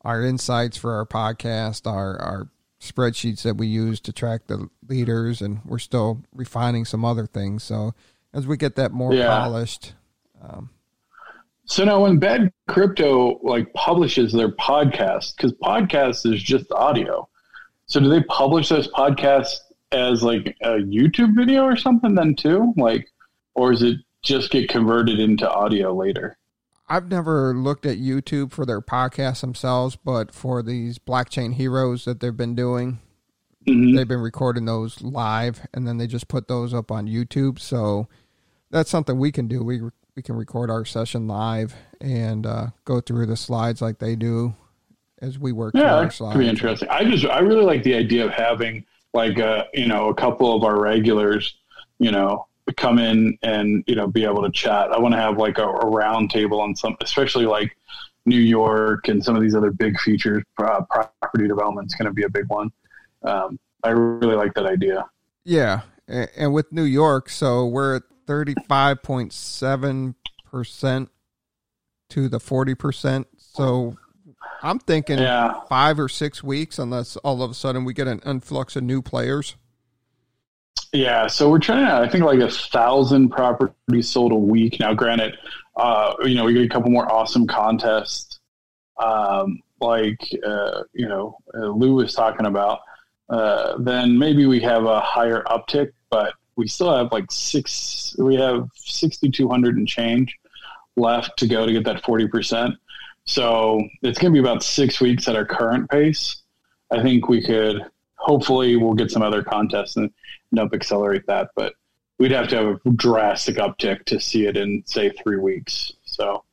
[0.01, 2.47] our insights for our podcast, our our
[2.81, 7.63] spreadsheets that we use to track the leaders, and we're still refining some other things.
[7.63, 7.93] So
[8.33, 9.27] as we get that more Yeah.
[9.27, 9.93] polished,
[10.41, 10.69] um,
[11.65, 17.27] So now when Bad Crypto like publishes their podcast, because podcast is just audio.
[17.85, 19.57] So do they publish those podcasts
[19.91, 22.73] as like a YouTube video or something then too?
[22.75, 23.07] Like
[23.53, 26.37] or is it just get converted into audio later?
[26.89, 32.19] I've never looked at YouTube for their podcasts themselves, but for these blockchain heroes that
[32.19, 32.99] they've been doing,
[33.67, 33.95] Mhm.
[33.95, 37.59] they've been recording those live and then they just put those up on YouTube.
[37.59, 38.07] So
[38.71, 39.63] that's something we can do.
[39.63, 39.81] We
[40.15, 44.53] we can record our session live and uh, go through the slides like they do
[45.21, 46.33] as we work through Yeah, our slides.
[46.33, 46.89] could be interesting.
[46.89, 48.83] I just I really like the idea of having
[49.13, 51.55] like a you know a couple of our regulars,
[51.99, 54.91] you know, come in and you know be able to chat.
[54.91, 57.75] I want to have like a, a round table on some, especially like
[58.25, 60.43] New York and some of these other big features.
[60.57, 62.71] Uh, property development is going to be a big one.
[63.23, 65.05] Um, I really like that idea.
[65.43, 70.15] Yeah, and with New York, so we're at thirty five point seven
[70.45, 71.09] percent
[72.09, 73.27] to the forty percent.
[73.37, 73.97] So
[74.61, 78.21] I'm thinking Yeah, five or six weeks, unless all of a sudden we get an
[78.25, 79.55] influx of new players.
[80.91, 84.79] Yeah, so we're trying to, I think, like a thousand properties sold a week.
[84.79, 85.37] Now, granted,
[85.75, 88.39] uh, you know, we get a couple more awesome contests,
[88.97, 92.79] um, like, uh, you know, uh, Lou was talking about.
[93.29, 98.35] Uh, then maybe we have a higher uptick, but we still have like six, we
[98.35, 100.35] have 6,200 and change
[100.97, 102.75] left to go to get that 40%.
[103.25, 106.41] So it's going to be about six weeks at our current pace.
[106.91, 107.85] I think we could,
[108.19, 110.11] hopefully, we'll get some other contests and
[110.57, 111.49] up accelerate that.
[111.55, 111.73] But
[112.19, 115.93] we'd have to have a drastic uptick to see it in say three weeks.
[116.05, 116.43] So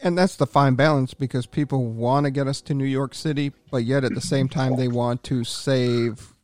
[0.00, 3.52] And that's the fine balance because people want to get us to New York City,
[3.70, 6.34] but yet at the same time they want to save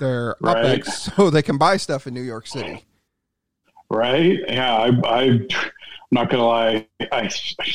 [0.00, 0.84] their Right.
[0.86, 2.84] So they can buy stuff in New York City.
[3.90, 5.48] right, yeah, I, I I'm
[6.10, 6.88] not gonna lie.
[7.12, 7.30] I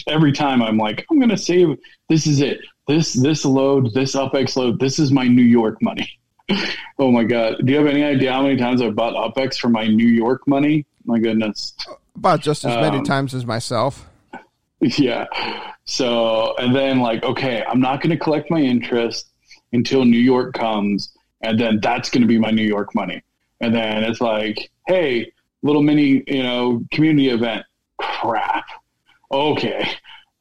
[0.08, 1.78] every time I'm like I'm gonna save.
[2.10, 2.60] This is it.
[2.88, 3.94] This this load.
[3.94, 4.80] This UpX load.
[4.80, 6.20] This is my New York money.
[7.00, 7.56] oh my god!
[7.64, 10.48] Do you have any idea how many times I've bought UpX for my New York
[10.48, 10.86] money?
[11.06, 11.74] My goodness.
[12.16, 14.08] About just as many Um, times as myself.
[14.82, 15.26] Yeah.
[15.86, 19.30] So, and then like, okay, I'm not going to collect my interest
[19.72, 23.24] until New York comes, and then that's going to be my New York money.
[23.62, 25.32] And then it's like, hey,
[25.64, 27.66] little mini, you know, community event.
[28.00, 28.66] Crap.
[29.32, 29.88] Okay.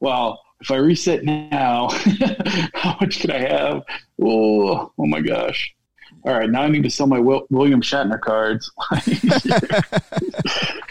[0.00, 1.88] Well, if I reset now,
[2.74, 3.82] how much can I have?
[4.20, 5.74] Oh, oh my gosh.
[6.22, 8.70] All right, now I need to sell my Wil- William Shatner cards.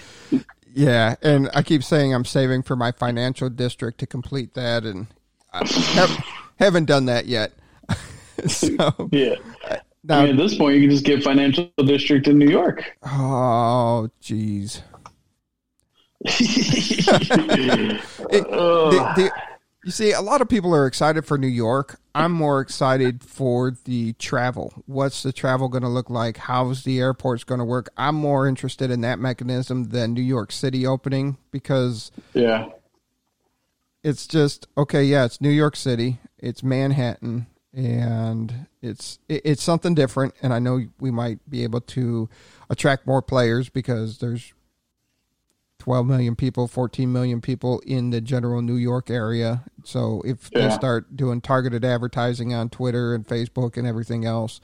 [0.76, 5.08] Yeah, and I keep saying I'm saving for my financial district to complete that, and
[5.52, 6.26] I have,
[6.58, 7.52] haven't done that yet.
[8.48, 8.76] so
[9.12, 9.36] yeah.
[10.04, 12.84] now, I mean, at this point, you can just get financial district in New York.
[13.04, 14.82] oh, jeez.
[18.34, 19.32] The, the,
[19.84, 22.00] you see, a lot of people are excited for New York.
[22.16, 24.74] I'm more excited for the travel.
[24.86, 26.38] What's the travel going to look like?
[26.38, 27.90] How's the airports going to work?
[27.98, 32.70] I'm more interested in that mechanism than New York City opening because yeah.
[34.04, 35.04] it's just okay.
[35.04, 40.34] Yeah, it's New York City, it's Manhattan, and it's it, it's something different.
[40.42, 42.30] And I know we might be able to
[42.70, 44.54] attract more players because there's
[45.84, 49.66] 12 million people, 14 million people in the general New York area.
[49.84, 54.62] So if they start doing targeted advertising on Twitter and Facebook and everything else,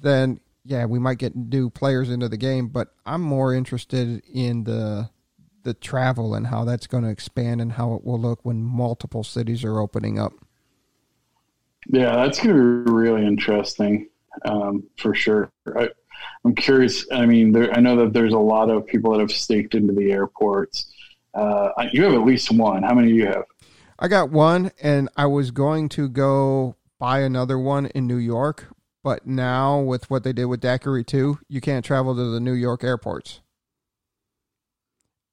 [0.00, 2.68] then yeah, we might get new players into the game.
[2.68, 5.10] But I'm more interested in the
[5.64, 9.24] the travel and how that's going to expand and how it will look when multiple
[9.24, 10.34] cities are opening up.
[11.88, 14.08] Yeah, that's going to be really interesting
[14.44, 15.50] um, for sure.
[15.76, 15.88] I,
[16.44, 17.06] I'm curious.
[17.10, 19.94] I mean, there, I know that there's a lot of people that have staked into
[19.94, 20.92] the airports.
[21.32, 22.82] Uh, you have at least one.
[22.82, 23.44] How many do you have?
[23.98, 28.74] I got one, and I was going to go buy another one in New York,
[29.02, 32.52] but now with what they did with Daiquiri 2, you can't travel to the New
[32.52, 33.40] York airports.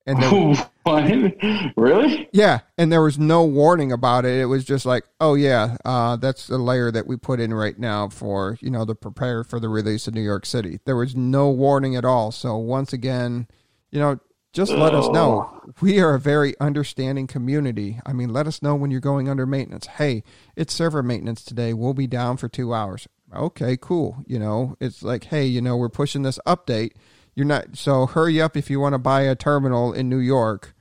[0.06, 0.20] And
[1.78, 2.30] really?
[2.34, 4.40] yeah, and there was no warning about it.
[4.40, 7.78] It was just like, oh yeah, uh, that's the layer that we put in right
[7.78, 10.80] now for you know to prepare for the release of New York City.
[10.86, 12.32] There was no warning at all.
[12.32, 13.48] So once again,
[13.92, 14.20] you know,
[14.54, 15.62] just let us know.
[15.80, 18.02] We are a very understanding community.
[18.06, 19.86] I mean, let us know when you're going under maintenance.
[19.86, 20.24] Hey,
[20.58, 21.74] it's server maintenance today.
[21.74, 23.08] We'll be down for two hours.
[23.34, 24.24] Okay, cool.
[24.28, 26.92] You know, it's like, hey, you know, we're pushing this update.
[27.36, 30.74] You're not so hurry up if you want to buy a terminal in New York.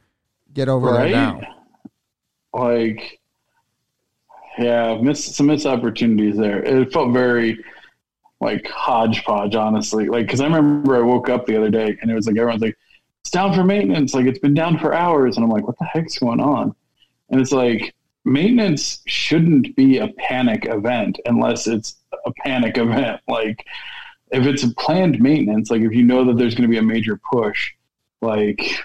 [0.53, 1.11] Get over Right?
[1.11, 1.41] there now.
[2.53, 3.21] Like,
[4.59, 6.63] Yeah, miss some missed opportunities there.
[6.63, 7.65] It felt very
[8.41, 10.07] like hodgepodge, honestly.
[10.09, 12.63] Like, because I remember I woke up the other day and it was like everyone's
[12.63, 12.77] like,
[13.23, 15.85] "It's down for maintenance." Like, it's been down for hours, and I'm like, "What the
[15.85, 16.75] heck's going on?"
[17.29, 17.95] And it's like
[18.25, 21.97] maintenance shouldn't be a panic event unless it's
[22.27, 23.21] a panic event.
[23.29, 23.65] Like,
[24.31, 26.83] if it's a planned maintenance, like if you know that there's going to be a
[26.83, 27.73] major push,
[28.21, 28.81] like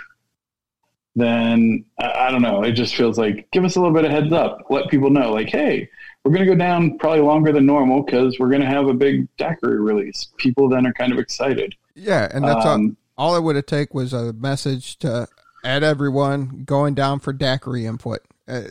[1.16, 2.64] then I, I don't know.
[2.64, 4.66] It just feels like give us a little bit of heads up.
[4.70, 5.90] Let people know, like, hey,
[6.24, 8.94] we're going to go down probably longer than normal because we're going to have a
[8.94, 10.30] big daiquiri release.
[10.38, 11.76] People then are kind of excited.
[11.96, 13.30] Yeah, and that's um, all.
[13.32, 15.28] All it would have take was a message to
[15.64, 18.20] add everyone going down for daiquiri input.
[18.46, 18.64] Uh,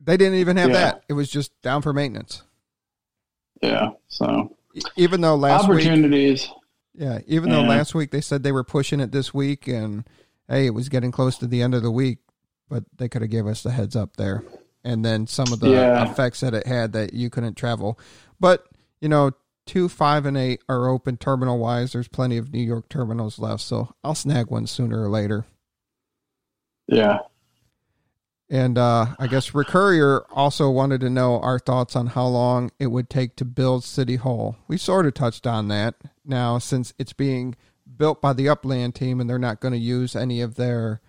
[0.00, 0.76] they didn't even have yeah.
[0.76, 1.04] that.
[1.08, 2.42] It was just down for maintenance.
[3.62, 3.90] Yeah.
[4.08, 4.56] So
[4.96, 6.42] even though last opportunities.
[6.42, 6.56] Week,
[6.94, 10.04] yeah, even though last week they said they were pushing it this week, and
[10.48, 12.18] hey, it was getting close to the end of the week,
[12.68, 14.44] but they could have gave us the heads up there.
[14.82, 16.10] And then some of the yeah.
[16.10, 17.98] effects that it had that you couldn't travel.
[18.38, 18.66] But,
[19.00, 19.32] you know,
[19.66, 21.92] two, five, and eight are open terminal wise.
[21.92, 25.44] There's plenty of New York terminals left, so I'll snag one sooner or later.
[26.88, 27.18] Yeah.
[28.52, 32.88] And uh, I guess Recurrier also wanted to know our thoughts on how long it
[32.88, 34.56] would take to build City Hall.
[34.66, 35.94] We sort of touched on that.
[36.24, 37.54] Now, since it's being
[37.96, 41.00] built by the Upland team, and they're not going to use any of their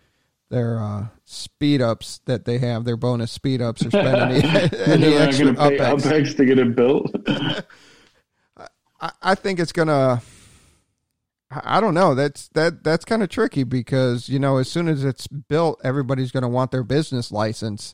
[0.50, 4.44] their uh, speed ups that they have, their bonus speed ups, or spend any,
[4.86, 6.02] any extra upex.
[6.02, 7.10] upex to get it built.
[9.00, 10.22] I, I think it's gonna.
[11.52, 12.16] I don't know.
[12.16, 16.32] That's that that's kind of tricky because you know as soon as it's built, everybody's
[16.32, 17.94] going to want their business license,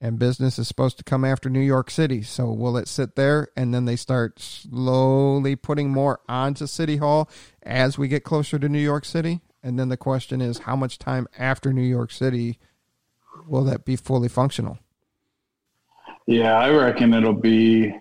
[0.00, 2.22] and business is supposed to come after New York City.
[2.22, 7.30] So will it sit there and then they start slowly putting more onto City Hall
[7.62, 9.40] as we get closer to New York City?
[9.62, 12.58] And then the question is how much time after New York City
[13.46, 14.78] will that be fully functional?
[16.26, 17.94] Yeah, I reckon it'll be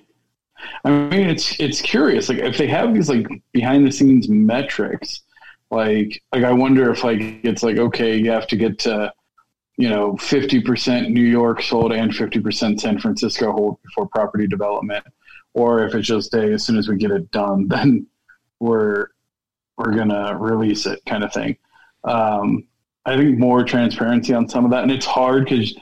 [0.83, 2.29] I mean it's it's curious.
[2.29, 5.21] Like if they have these like behind the scenes metrics,
[5.71, 9.13] like like I wonder if like it's like okay, you have to get to
[9.79, 15.05] you know, 50% New York sold and 50% San Francisco hold before property development.
[15.53, 18.05] Or if it's just, hey, as soon as we get it done, then
[18.59, 19.07] we're,
[19.77, 21.57] we're to release it kind of thing.
[22.03, 22.67] Um,
[23.05, 24.83] I think more transparency on some of that.
[24.83, 25.73] And it's hard because,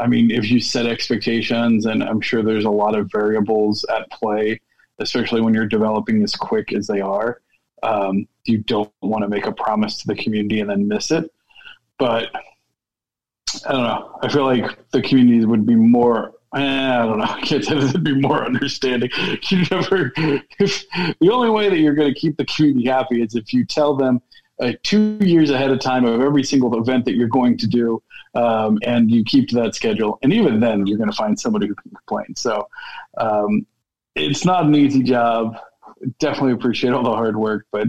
[0.00, 4.10] I mean, if you set expectations, and I'm sure there's a lot of variables at
[4.10, 4.60] play,
[4.98, 7.40] especially when you're developing as quick as they are.
[7.82, 11.30] Um, you don't want to make a promise to the community and then miss it.
[11.98, 12.30] But
[13.66, 14.18] I don't know.
[14.22, 16.34] I feel like the community would be more.
[16.54, 17.24] Eh, I don't know.
[17.28, 19.10] I can't say they'd be more understanding.
[19.50, 20.12] You never.
[20.58, 20.84] If
[21.20, 23.94] the only way that you're going to keep the community happy is if you tell
[23.94, 24.20] them
[24.60, 28.02] uh, two years ahead of time of every single event that you're going to do,
[28.36, 30.18] um, and you keep to that schedule.
[30.22, 32.36] And even then, you're going to find somebody who can complain.
[32.36, 32.68] So
[33.16, 33.66] um,
[34.14, 35.56] it's not an easy job.
[36.18, 37.88] Definitely appreciate all the hard work, but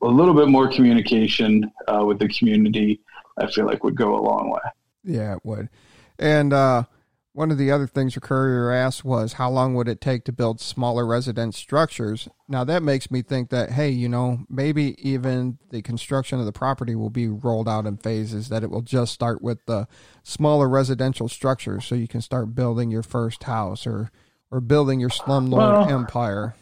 [0.00, 3.00] a little bit more communication uh, with the community,
[3.38, 4.60] I feel like would go a long way.
[5.04, 5.68] Yeah, it would.
[6.18, 6.84] And uh,
[7.34, 10.60] one of the other things Courier asked was how long would it take to build
[10.60, 12.28] smaller residence structures?
[12.46, 16.52] Now that makes me think that hey, you know, maybe even the construction of the
[16.52, 18.50] property will be rolled out in phases.
[18.50, 19.88] That it will just start with the
[20.22, 24.10] smaller residential structures, so you can start building your first house or
[24.50, 26.54] or building your slumlord well, empire.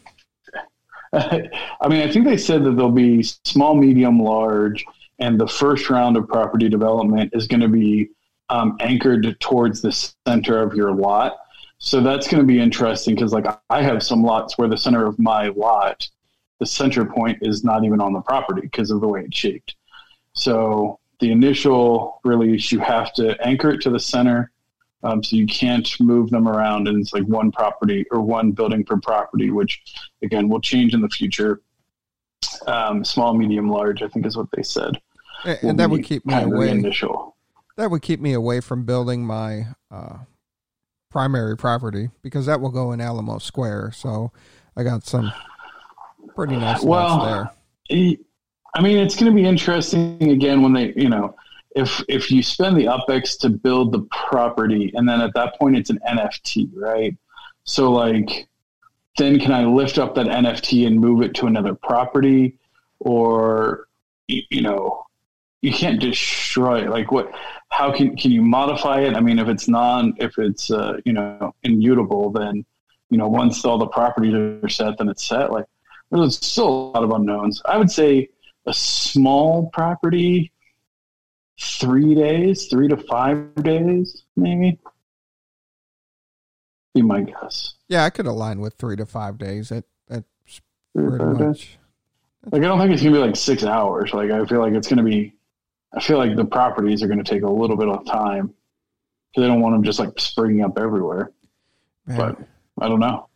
[1.13, 4.85] I mean, I think they said that there'll be small, medium, large,
[5.19, 8.11] and the first round of property development is going to be
[8.51, 9.93] um, anchored towards the
[10.27, 11.39] center of your lot.
[11.79, 15.07] So that's going to be interesting because, like, I have some lots where the center
[15.07, 16.07] of my lot,
[16.59, 19.77] the center point is not even on the property because of the way it's shaped.
[20.35, 24.51] So the initial release, you have to anchor it to the center.
[25.03, 28.85] Um, so you can't move them around, and it's like one property or one building
[28.85, 29.83] per property, which
[30.23, 31.63] again will change in the future.
[32.67, 35.01] Um, small, medium, large, I think is what they said.
[35.45, 36.69] And, and that would keep my away.
[36.69, 37.35] Initial
[37.81, 40.19] that would keep me away from building my uh,
[41.11, 43.93] primary property because that will go in Alamo Square.
[43.97, 44.33] So
[44.77, 45.33] I got some
[46.35, 48.17] pretty nice well, there.
[48.75, 51.35] I mean, it's going to be interesting again when they, you know,
[51.75, 55.77] if if you spend the upex to build the property, and then at that point
[55.77, 57.17] it's an NFT, right?
[57.65, 58.49] So like,
[59.17, 62.59] then can I lift up that NFT and move it to another property,
[62.99, 63.89] or
[64.29, 65.05] you know,
[65.63, 66.91] you can't destroy it.
[66.91, 67.33] Like what?
[67.71, 69.15] How can can you modify it?
[69.17, 72.65] I mean, if it's non, if it's uh, you know immutable, then
[73.11, 75.53] you know once all the properties are set, then it's set.
[75.53, 75.67] Like
[76.11, 77.63] there's still a lot of unknowns.
[77.65, 78.29] I would say
[78.67, 80.53] a small property,
[81.61, 84.79] three days, three to five days, maybe.
[86.95, 87.75] Be my guess.
[87.89, 89.71] Yeah, I could align with three to five days.
[89.71, 90.25] It that's
[90.95, 91.39] pretty days?
[91.39, 91.79] much.
[92.51, 94.13] Like I don't think it's gonna be like six hours.
[94.13, 95.35] Like I feel like it's gonna be.
[95.93, 98.55] I feel like the properties are gonna take a little bit of time
[99.31, 101.33] because they don't want them just like springing up everywhere.
[102.07, 103.27] Man, But I don't know.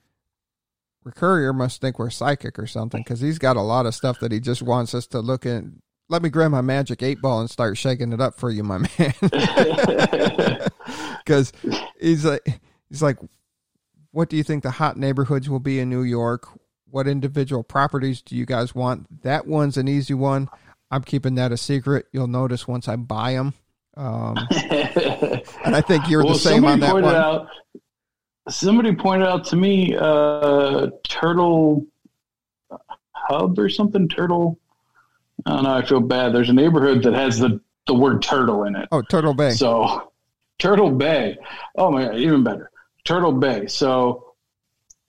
[1.14, 4.32] Courier must think we're psychic or something because he's got a lot of stuff that
[4.32, 5.64] he just wants us to look at.
[6.09, 8.78] Let me grab my magic eight ball and start shaking it up for you, my
[8.78, 9.14] man.
[11.24, 11.52] Because
[11.98, 12.46] he's like,
[12.90, 13.16] he's like,
[14.11, 16.46] what do you think the hot neighborhoods will be in New York?
[16.90, 19.22] What individual properties do you guys want?
[19.22, 20.48] That one's an easy one.
[20.95, 22.07] I'm keeping that a secret.
[22.12, 23.53] You'll notice once I buy them.
[23.97, 27.16] Um, and I think you're the same on that pointed one.
[27.16, 27.49] Out,
[28.49, 31.84] somebody pointed out to me uh, Turtle
[33.11, 34.09] Hub or something.
[34.09, 34.61] Turtle.
[35.45, 35.74] I don't know.
[35.74, 36.32] I feel bad.
[36.32, 38.88] There's a neighborhood that has the the word turtle in it.
[38.92, 39.51] Oh, Turtle Bay.
[39.51, 40.12] So
[40.61, 41.36] Turtle Bay.
[41.76, 42.70] Oh my god, even better.
[43.05, 43.66] Turtle Bay.
[43.66, 44.34] So,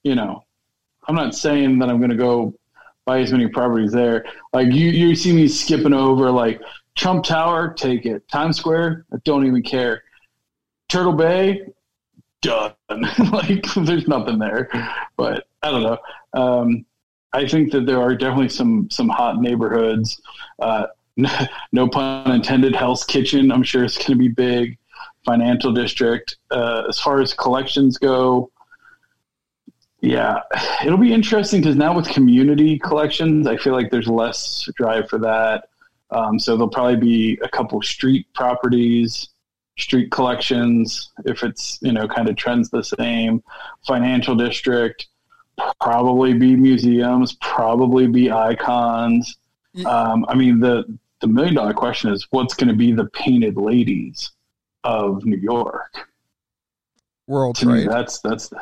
[0.03, 0.45] you know,
[1.07, 2.55] I'm not saying that I'm gonna go
[3.05, 4.25] buy as many properties there.
[4.53, 6.61] Like you you see me skipping over like
[6.95, 8.27] Trump Tower, take it.
[8.29, 10.03] Times Square, I don't even care.
[10.89, 11.61] Turtle Bay,
[12.41, 12.73] done.
[13.31, 14.69] like there's nothing there.
[15.17, 15.97] But I don't know.
[16.33, 16.85] Um,
[17.33, 20.21] I think that there are definitely some some hot neighborhoods.
[20.59, 20.87] Uh,
[21.71, 22.75] no pun intended.
[22.75, 24.77] Hell's Kitchen, I'm sure it's going to be big.
[25.25, 26.37] Financial District.
[26.51, 28.51] Uh, as far as collections go,
[30.01, 30.41] yeah,
[30.85, 35.19] it'll be interesting because now with community collections, I feel like there's less drive for
[35.19, 35.69] that.
[36.11, 39.29] Um, so there'll probably be a couple street properties,
[39.77, 43.43] street collections, if it's you know kind of trends the same.
[43.87, 45.07] Financial District,
[45.81, 49.37] probably be museums, probably be icons.
[49.85, 50.85] Um, I mean the
[51.21, 54.31] the million dollar question is what's going to be the painted ladies
[54.83, 56.09] of New York?
[57.27, 57.89] World To me, Trade.
[57.89, 58.53] that's that's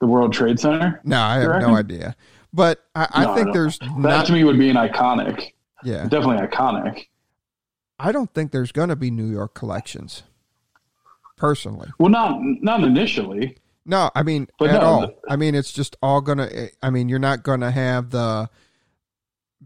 [0.00, 1.00] the, World Trade Center.
[1.04, 2.16] No, I have no idea.
[2.52, 4.26] But I, I No, think don't- there's That not.
[4.26, 5.52] to me would be an iconic,
[5.84, 7.06] Yeah, definitely iconic.
[7.98, 10.22] I don't think there's going to be New York collections.
[11.36, 13.56] Personally, Well, not not initially.
[13.86, 14.10] no.
[14.14, 15.00] I mean, But at no, all.
[15.00, 16.50] the- I mean, it's just all gonna.
[16.82, 18.50] I mean, you're not gonna have the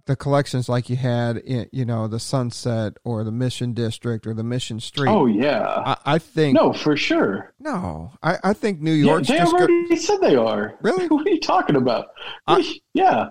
[0.06, 4.34] the collections like you had in, you know, the Sunset or the Mission District or
[4.34, 5.08] the Mission Street.
[5.10, 7.52] Oh yeah, I, I think no, for sure.
[7.60, 8.12] no.
[8.22, 10.74] I, I think New Yeah, York's they just go- already said they are.
[10.82, 11.06] Really?
[11.08, 12.08] what are you talking about?
[12.46, 13.28] I- yeah,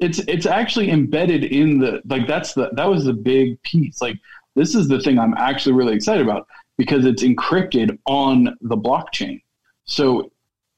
[0.00, 4.02] it's it's actually embedded in the like that's the that was the big piece.
[4.02, 4.16] Like
[4.56, 6.46] this is the thing I'm actually really excited about
[6.76, 9.40] because it's encrypted on the blockchain.
[9.84, 10.32] So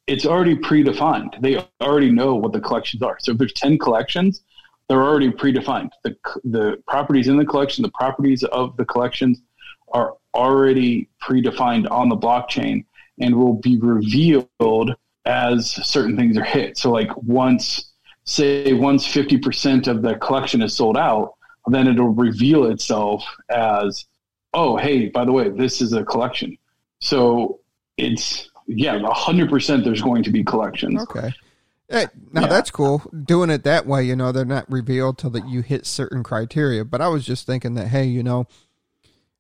[0.06, 1.40] it's already predefined.
[1.40, 3.16] They already know what the collections are.
[3.20, 4.42] So if there's 10 collections,
[4.92, 5.90] they're already predefined.
[6.04, 6.14] The
[6.44, 9.40] the properties in the collection, the properties of the collections
[9.94, 12.84] are already predefined on the blockchain
[13.18, 16.76] and will be revealed as certain things are hit.
[16.76, 17.92] So like once
[18.24, 21.36] say once 50% of the collection is sold out,
[21.68, 24.04] then it'll reveal itself as
[24.52, 26.58] oh hey, by the way, this is a collection.
[27.00, 27.60] So
[27.96, 31.00] it's yeah, 100% there's going to be collections.
[31.04, 31.32] Okay.
[31.92, 32.46] Hey, now Yeah.
[32.48, 33.02] that's cool.
[33.24, 36.86] Doing it that way, you know, they're not revealed till that you hit certain criteria.
[36.86, 38.46] But I was just thinking that, hey, you know,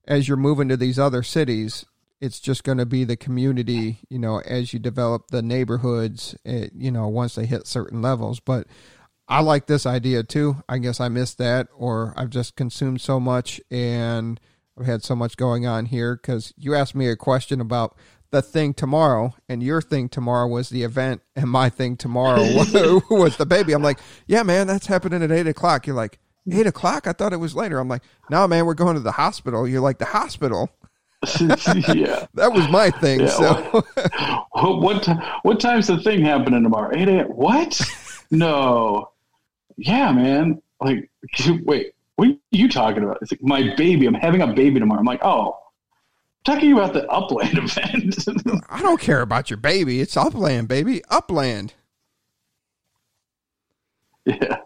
[0.06, 1.86] as you're moving to these other cities,
[2.20, 6.72] it's just going to be the community, you know, as you develop the neighborhoods, it,
[6.76, 8.38] you know, once they hit certain levels.
[8.38, 8.66] But
[9.28, 10.62] I like this idea too.
[10.68, 14.38] I guess I missed that, or I've just consumed so much and
[14.78, 17.96] I've had so much going on here because you asked me a question about
[18.32, 22.42] the thing tomorrow, and your thing tomorrow was the event, and my thing tomorrow
[23.10, 23.74] was, the baby.
[23.74, 25.86] I'm like, yeah, man, that's happening at eight o'clock.
[25.86, 26.18] You're like,
[26.50, 27.06] eight o'clock?
[27.06, 27.78] I thought it was later.
[27.78, 29.68] I'm like, no, man, we're going to the hospital.
[29.68, 30.70] You're like, the hospital?
[31.40, 32.26] yeah.
[32.34, 33.20] That was my thing.
[33.20, 33.84] Yeah, so
[34.52, 35.08] What what,
[35.42, 36.90] what time's the thing happening tomorrow?
[36.96, 37.26] 8 a.m.
[37.26, 37.80] What?
[38.30, 39.10] no.
[39.76, 40.60] Yeah, man.
[40.80, 41.10] Like,
[41.64, 43.18] wait, what are you talking about?
[43.22, 44.06] It's like my baby.
[44.06, 45.00] I'm having a baby tomorrow.
[45.00, 45.58] I'm like, oh,
[46.44, 48.16] talking about the Upland event.
[48.68, 50.00] I don't care about your baby.
[50.00, 51.02] It's upland, baby.
[51.10, 51.74] Upland.
[54.24, 54.58] yeah.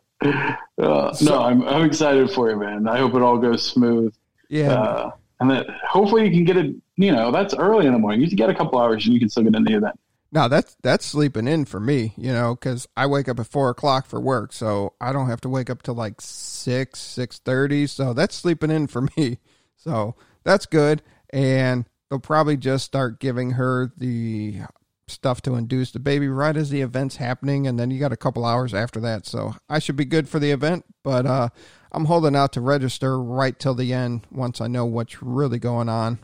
[0.78, 2.88] Uh, So- no, I'm I'm excited for you, man.
[2.88, 4.14] I hope it all goes smooth.
[4.48, 4.72] Yeah.
[4.72, 5.10] Uh,
[5.40, 6.74] and that hopefully you can get it.
[6.96, 8.20] You know, that's early in the morning.
[8.22, 9.98] You can get a couple hours and you can still get in the event.
[10.32, 13.70] No, that's that's sleeping in for me, you know, because I wake up at four
[13.70, 17.86] o'clock for work, so I don't have to wake up till like six six thirty.
[17.86, 19.38] So that's sleeping in for me.
[19.76, 21.00] So that's good,
[21.30, 24.60] and they'll probably just start giving her the
[25.08, 28.16] stuff to induce the baby right as the event's happening, and then you got a
[28.16, 29.26] couple hours after that.
[29.26, 31.48] So I should be good for the event, but uh,
[31.92, 35.88] I'm holding out to register right till the end once I know what's really going
[35.88, 36.18] on.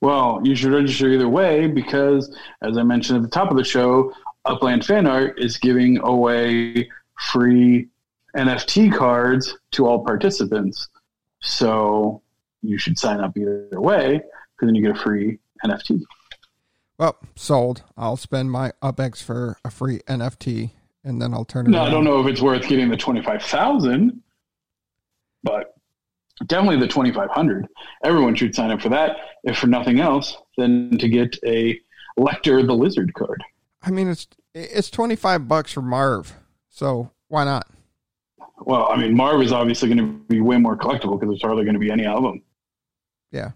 [0.00, 3.64] Well, you should register either way because, as I mentioned at the top of the
[3.64, 4.12] show,
[4.46, 6.88] Upland Fan Art is giving away
[7.32, 7.88] free
[8.34, 10.88] NFT cards to all participants.
[11.42, 12.22] So
[12.62, 16.00] you should sign up either way because then you get a free NFT.
[16.98, 17.82] Well, sold.
[17.96, 20.70] I'll spend my UpX for a free NFT
[21.04, 21.86] and then I'll turn it No, around.
[21.88, 24.22] I don't know if it's worth getting the 25,000,
[25.42, 25.74] but
[26.46, 27.66] definitely the 2,500.
[28.04, 31.80] Everyone should sign up for that, if for nothing else, than to get a
[32.18, 33.42] Lecter the Lizard card.
[33.82, 36.34] I mean, it's it's 25 bucks for Marv.
[36.68, 37.66] So why not?
[38.58, 41.64] Well, I mean, Marv is obviously going to be way more collectible because there's hardly
[41.64, 42.42] going to be any of them.
[43.30, 43.52] Yeah.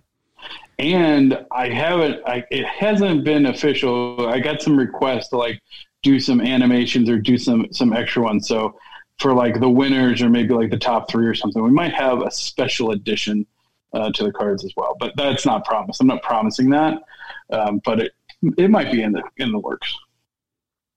[0.78, 4.28] And I haven't, I, it hasn't been official.
[4.28, 5.60] I got some requests to like
[6.02, 8.48] do some animations or do some, some extra ones.
[8.48, 8.78] So
[9.18, 12.22] for like the winners or maybe like the top three or something, we might have
[12.22, 13.46] a special edition
[13.92, 14.96] uh, to the cards as well.
[14.98, 16.00] But that's not promised.
[16.00, 17.02] I'm not promising that.
[17.50, 18.12] Um, but it,
[18.58, 19.94] it might be in the, in the works.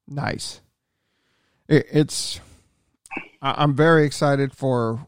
[0.07, 0.61] Nice.
[1.67, 2.39] It, it's.
[3.41, 5.07] I'm very excited for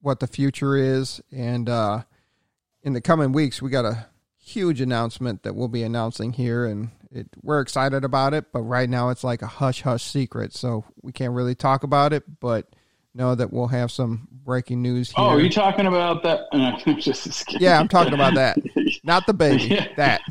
[0.00, 2.02] what the future is, and uh,
[2.88, 4.06] in the coming weeks, we got a
[4.42, 8.46] huge announcement that we'll be announcing here, and it, we're excited about it.
[8.50, 12.14] But right now, it's like a hush hush secret, so we can't really talk about
[12.14, 12.24] it.
[12.40, 12.66] But
[13.14, 15.22] know that we'll have some breaking news here.
[15.22, 16.40] Oh, are you talking about that?
[16.52, 17.62] Uh, just, just kidding.
[17.62, 18.56] yeah, I'm talking about that,
[19.04, 19.64] not the baby.
[19.64, 19.88] Yeah.
[19.96, 20.22] That.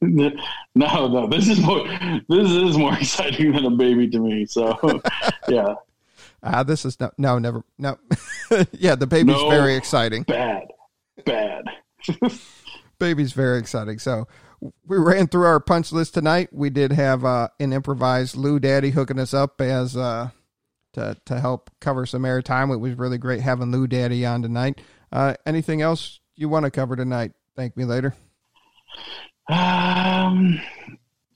[0.00, 0.32] No,
[0.74, 1.86] no, this is more.
[2.28, 4.44] This is more exciting than a baby to me.
[4.46, 4.76] So,
[5.48, 5.74] yeah,
[6.42, 7.96] Ah, this is no, no, never, no.
[8.72, 9.48] yeah, the baby's No.
[9.48, 10.24] very exciting.
[10.24, 10.64] bad,
[11.24, 11.62] bad.
[12.98, 13.98] Baby's very exciting.
[13.98, 14.28] So
[14.86, 16.50] we ran through our punch list tonight.
[16.52, 20.30] We did have uh, an improvised Lou Daddy hooking us up as uh,
[20.92, 22.72] to to help cover some airtime.
[22.72, 24.80] It was really great having Lou Daddy on tonight.
[25.10, 27.32] Uh, anything else you want to cover tonight?
[27.56, 28.14] Thank me later.
[29.48, 30.60] Um,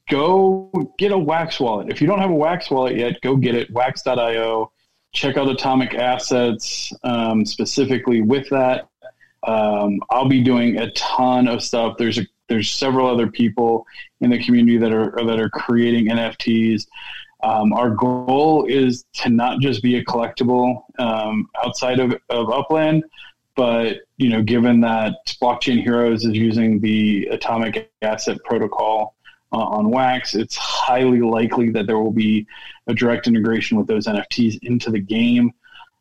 [0.09, 1.91] go get a Wax wallet.
[1.91, 3.71] If you don't have a Wax wallet yet, go get it.
[3.71, 4.73] Wax.io.
[5.13, 8.89] Check out Atomic Assets um, specifically with that.
[9.47, 11.97] Um, I'll be doing a ton of stuff.
[11.99, 13.87] There's a there's several other people
[14.21, 16.87] in the community that are that are creating NFTs.
[17.43, 23.05] Um, our goal is to not just be a collectible um, outside of, of Upland,
[23.55, 29.15] but you know, given that Blockchain Heroes is using the Atomic Asset Protocol
[29.53, 32.47] uh, on Wax, it's highly likely that there will be
[32.87, 35.53] a direct integration with those NFTs into the game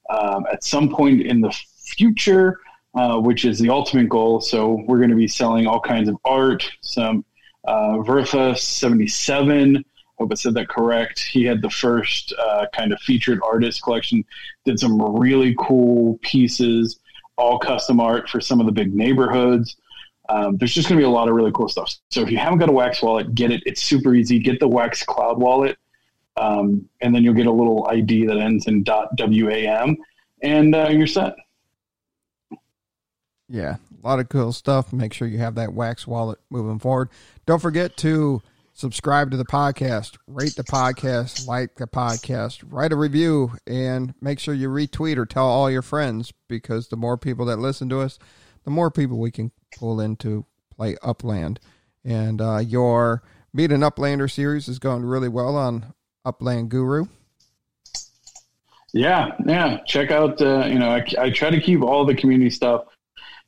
[0.09, 2.59] um, at some point in the future,
[2.95, 4.39] uh, which is the ultimate goal.
[4.39, 7.25] So we're going to be selling all kinds of art, some
[7.65, 9.83] uh, Vertha 77.
[10.17, 11.19] Hope I said that correct.
[11.19, 14.23] He had the first uh, kind of featured artist collection,
[14.63, 16.99] did some really cool pieces,
[17.37, 19.75] all custom art for some of the big neighborhoods.
[20.29, 21.93] Um, there's just going to be a lot of really cool stuff.
[22.09, 23.61] So if you haven't got a Wax wallet, get it.
[23.65, 24.39] It's super easy.
[24.39, 25.77] Get the Wax Cloud wallet,
[26.37, 29.97] um, and then you'll get a little ID that ends in .wam,
[30.41, 31.35] and uh, you're set.
[33.47, 34.91] Yeah, a lot of cool stuff.
[34.91, 37.09] Make sure you have that Wax wallet moving forward.
[37.45, 38.41] Don't forget to
[38.73, 44.39] subscribe to the podcast, rate the podcast, like the podcast, write a review, and make
[44.39, 48.01] sure you retweet or tell all your friends because the more people that listen to
[48.01, 48.17] us,
[48.63, 51.59] the more people we can pull into play Upland.
[52.03, 53.23] And uh, your
[53.55, 55.93] Meet an Uplander series is going really well on
[56.25, 57.05] Upland Guru.
[58.91, 59.79] Yeah, yeah.
[59.85, 60.41] Check out.
[60.41, 62.83] Uh, you know, I, I try to keep all the community stuff.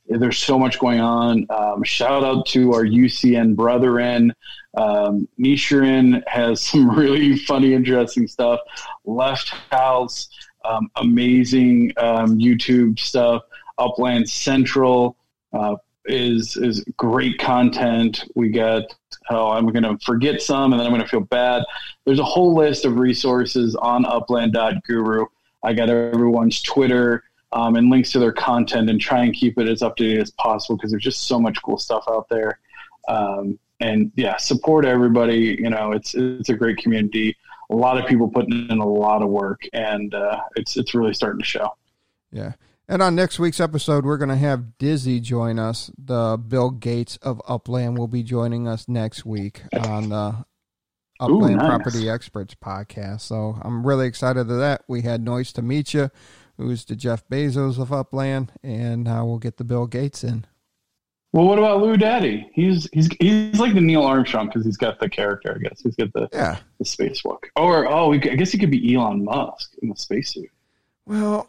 [0.08, 1.46] There's so much going on.
[1.50, 4.34] Um, shout out to our UCN brethren.
[4.76, 8.60] Um, Nishirin has some really funny, interesting stuff.
[9.04, 10.28] Left House,
[10.64, 13.42] um, amazing um, YouTube stuff.
[13.78, 15.16] Upland Central
[15.52, 18.24] uh, is is great content.
[18.34, 18.84] We got.
[19.30, 21.62] Oh, I'm going to forget some, and then I'm going to feel bad.
[22.06, 25.26] There's a whole list of resources on Upland.guru.
[25.62, 29.68] I got everyone's Twitter um, and links to their content, and try and keep it
[29.68, 32.58] as up to date as possible because there's just so much cool stuff out there.
[33.08, 35.56] Um, and yeah, support everybody.
[35.60, 37.36] You know, it's it's a great community.
[37.70, 41.14] A lot of people putting in a lot of work, and uh, it's it's really
[41.14, 41.76] starting to show.
[42.30, 42.52] Yeah.
[42.90, 45.90] And on next week's episode, we're going to have Dizzy join us.
[45.98, 50.46] The Bill Gates of Upland will be joining us next week on the
[51.20, 51.66] Upland nice.
[51.66, 53.20] Property Experts podcast.
[53.20, 54.84] So I'm really excited to that.
[54.88, 56.10] We had Noise to meet you,
[56.58, 60.44] who's the Jeff Bezos of Upland, and now we'll get the Bill Gates in.
[61.32, 62.50] Well, what about Lou Daddy?
[62.52, 65.54] He's he's he's like the Neil Armstrong because he's got the character.
[65.54, 66.58] I guess he's got the Yeah.
[66.78, 67.44] the spacewalk.
[67.54, 70.50] Or oh, I guess he could be Elon Musk in the spacesuit.
[71.06, 71.48] Well,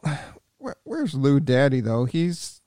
[0.58, 2.06] where, where's Lou Daddy, though?
[2.06, 2.62] He's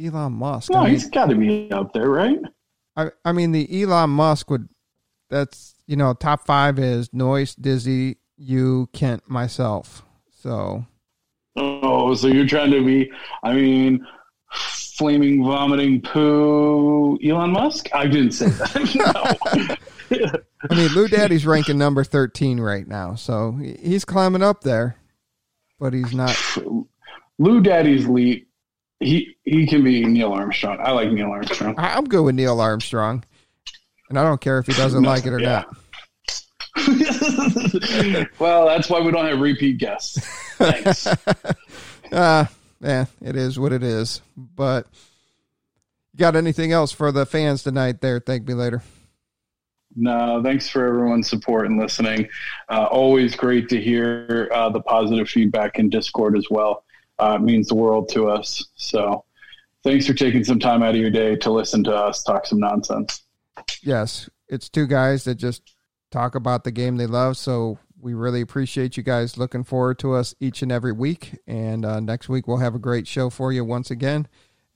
[0.00, 0.70] Elon Musk.
[0.70, 2.38] No, I mean, he's got to be up there, right?
[2.96, 4.68] I I mean the Elon Musk would
[5.30, 10.04] that's you know top five is Noyce, Dizzy, you, Kent, myself.
[10.42, 10.86] So.
[11.60, 13.10] Oh, so you're trying to be?
[13.42, 14.06] I mean,
[14.52, 17.88] flaming, vomiting poo, Elon Musk?
[17.94, 19.78] I didn't say that.
[20.70, 24.96] I mean, Lou Daddy's ranking number 13 right now, so he's climbing up there,
[25.78, 26.36] but he's not.
[27.38, 28.46] Lou Daddy's lead.
[28.98, 30.78] He he can be Neil Armstrong.
[30.80, 31.74] I like Neil Armstrong.
[31.78, 33.24] I'm good with Neil Armstrong,
[34.08, 35.64] and I don't care if he doesn't no, like it or yeah.
[35.66, 35.76] not.
[38.38, 40.18] well, that's why we don't have repeat guests.
[40.56, 41.06] Thanks.
[42.12, 42.46] uh,
[42.80, 44.20] yeah, it is what it is.
[44.36, 44.86] But
[46.12, 48.00] you got anything else for the fans tonight?
[48.00, 48.82] There, thank me later.
[49.96, 52.28] No, thanks for everyone's support and listening.
[52.68, 56.84] Uh, always great to hear uh, the positive feedback in Discord as well.
[57.18, 58.64] Uh, it means the world to us.
[58.76, 59.24] So
[59.82, 62.60] thanks for taking some time out of your day to listen to us talk some
[62.60, 63.22] nonsense.
[63.82, 65.74] Yes, it's two guys that just
[66.10, 67.36] talk about the game they love.
[67.36, 71.38] So we really appreciate you guys looking forward to us each and every week.
[71.46, 74.26] And uh, next week, we'll have a great show for you once again.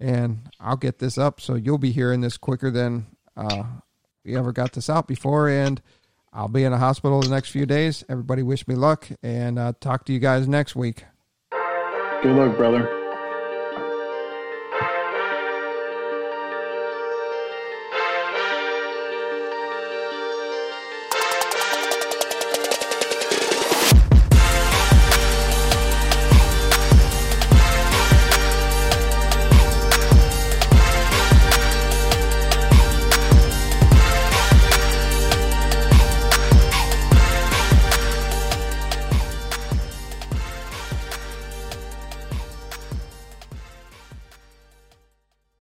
[0.00, 3.06] And I'll get this up so you'll be hearing this quicker than
[3.36, 3.64] uh,
[4.24, 5.48] we ever got this out before.
[5.48, 5.80] And
[6.32, 8.04] I'll be in a hospital the next few days.
[8.08, 11.04] Everybody wish me luck and uh, talk to you guys next week.
[12.22, 13.03] Good luck, brother.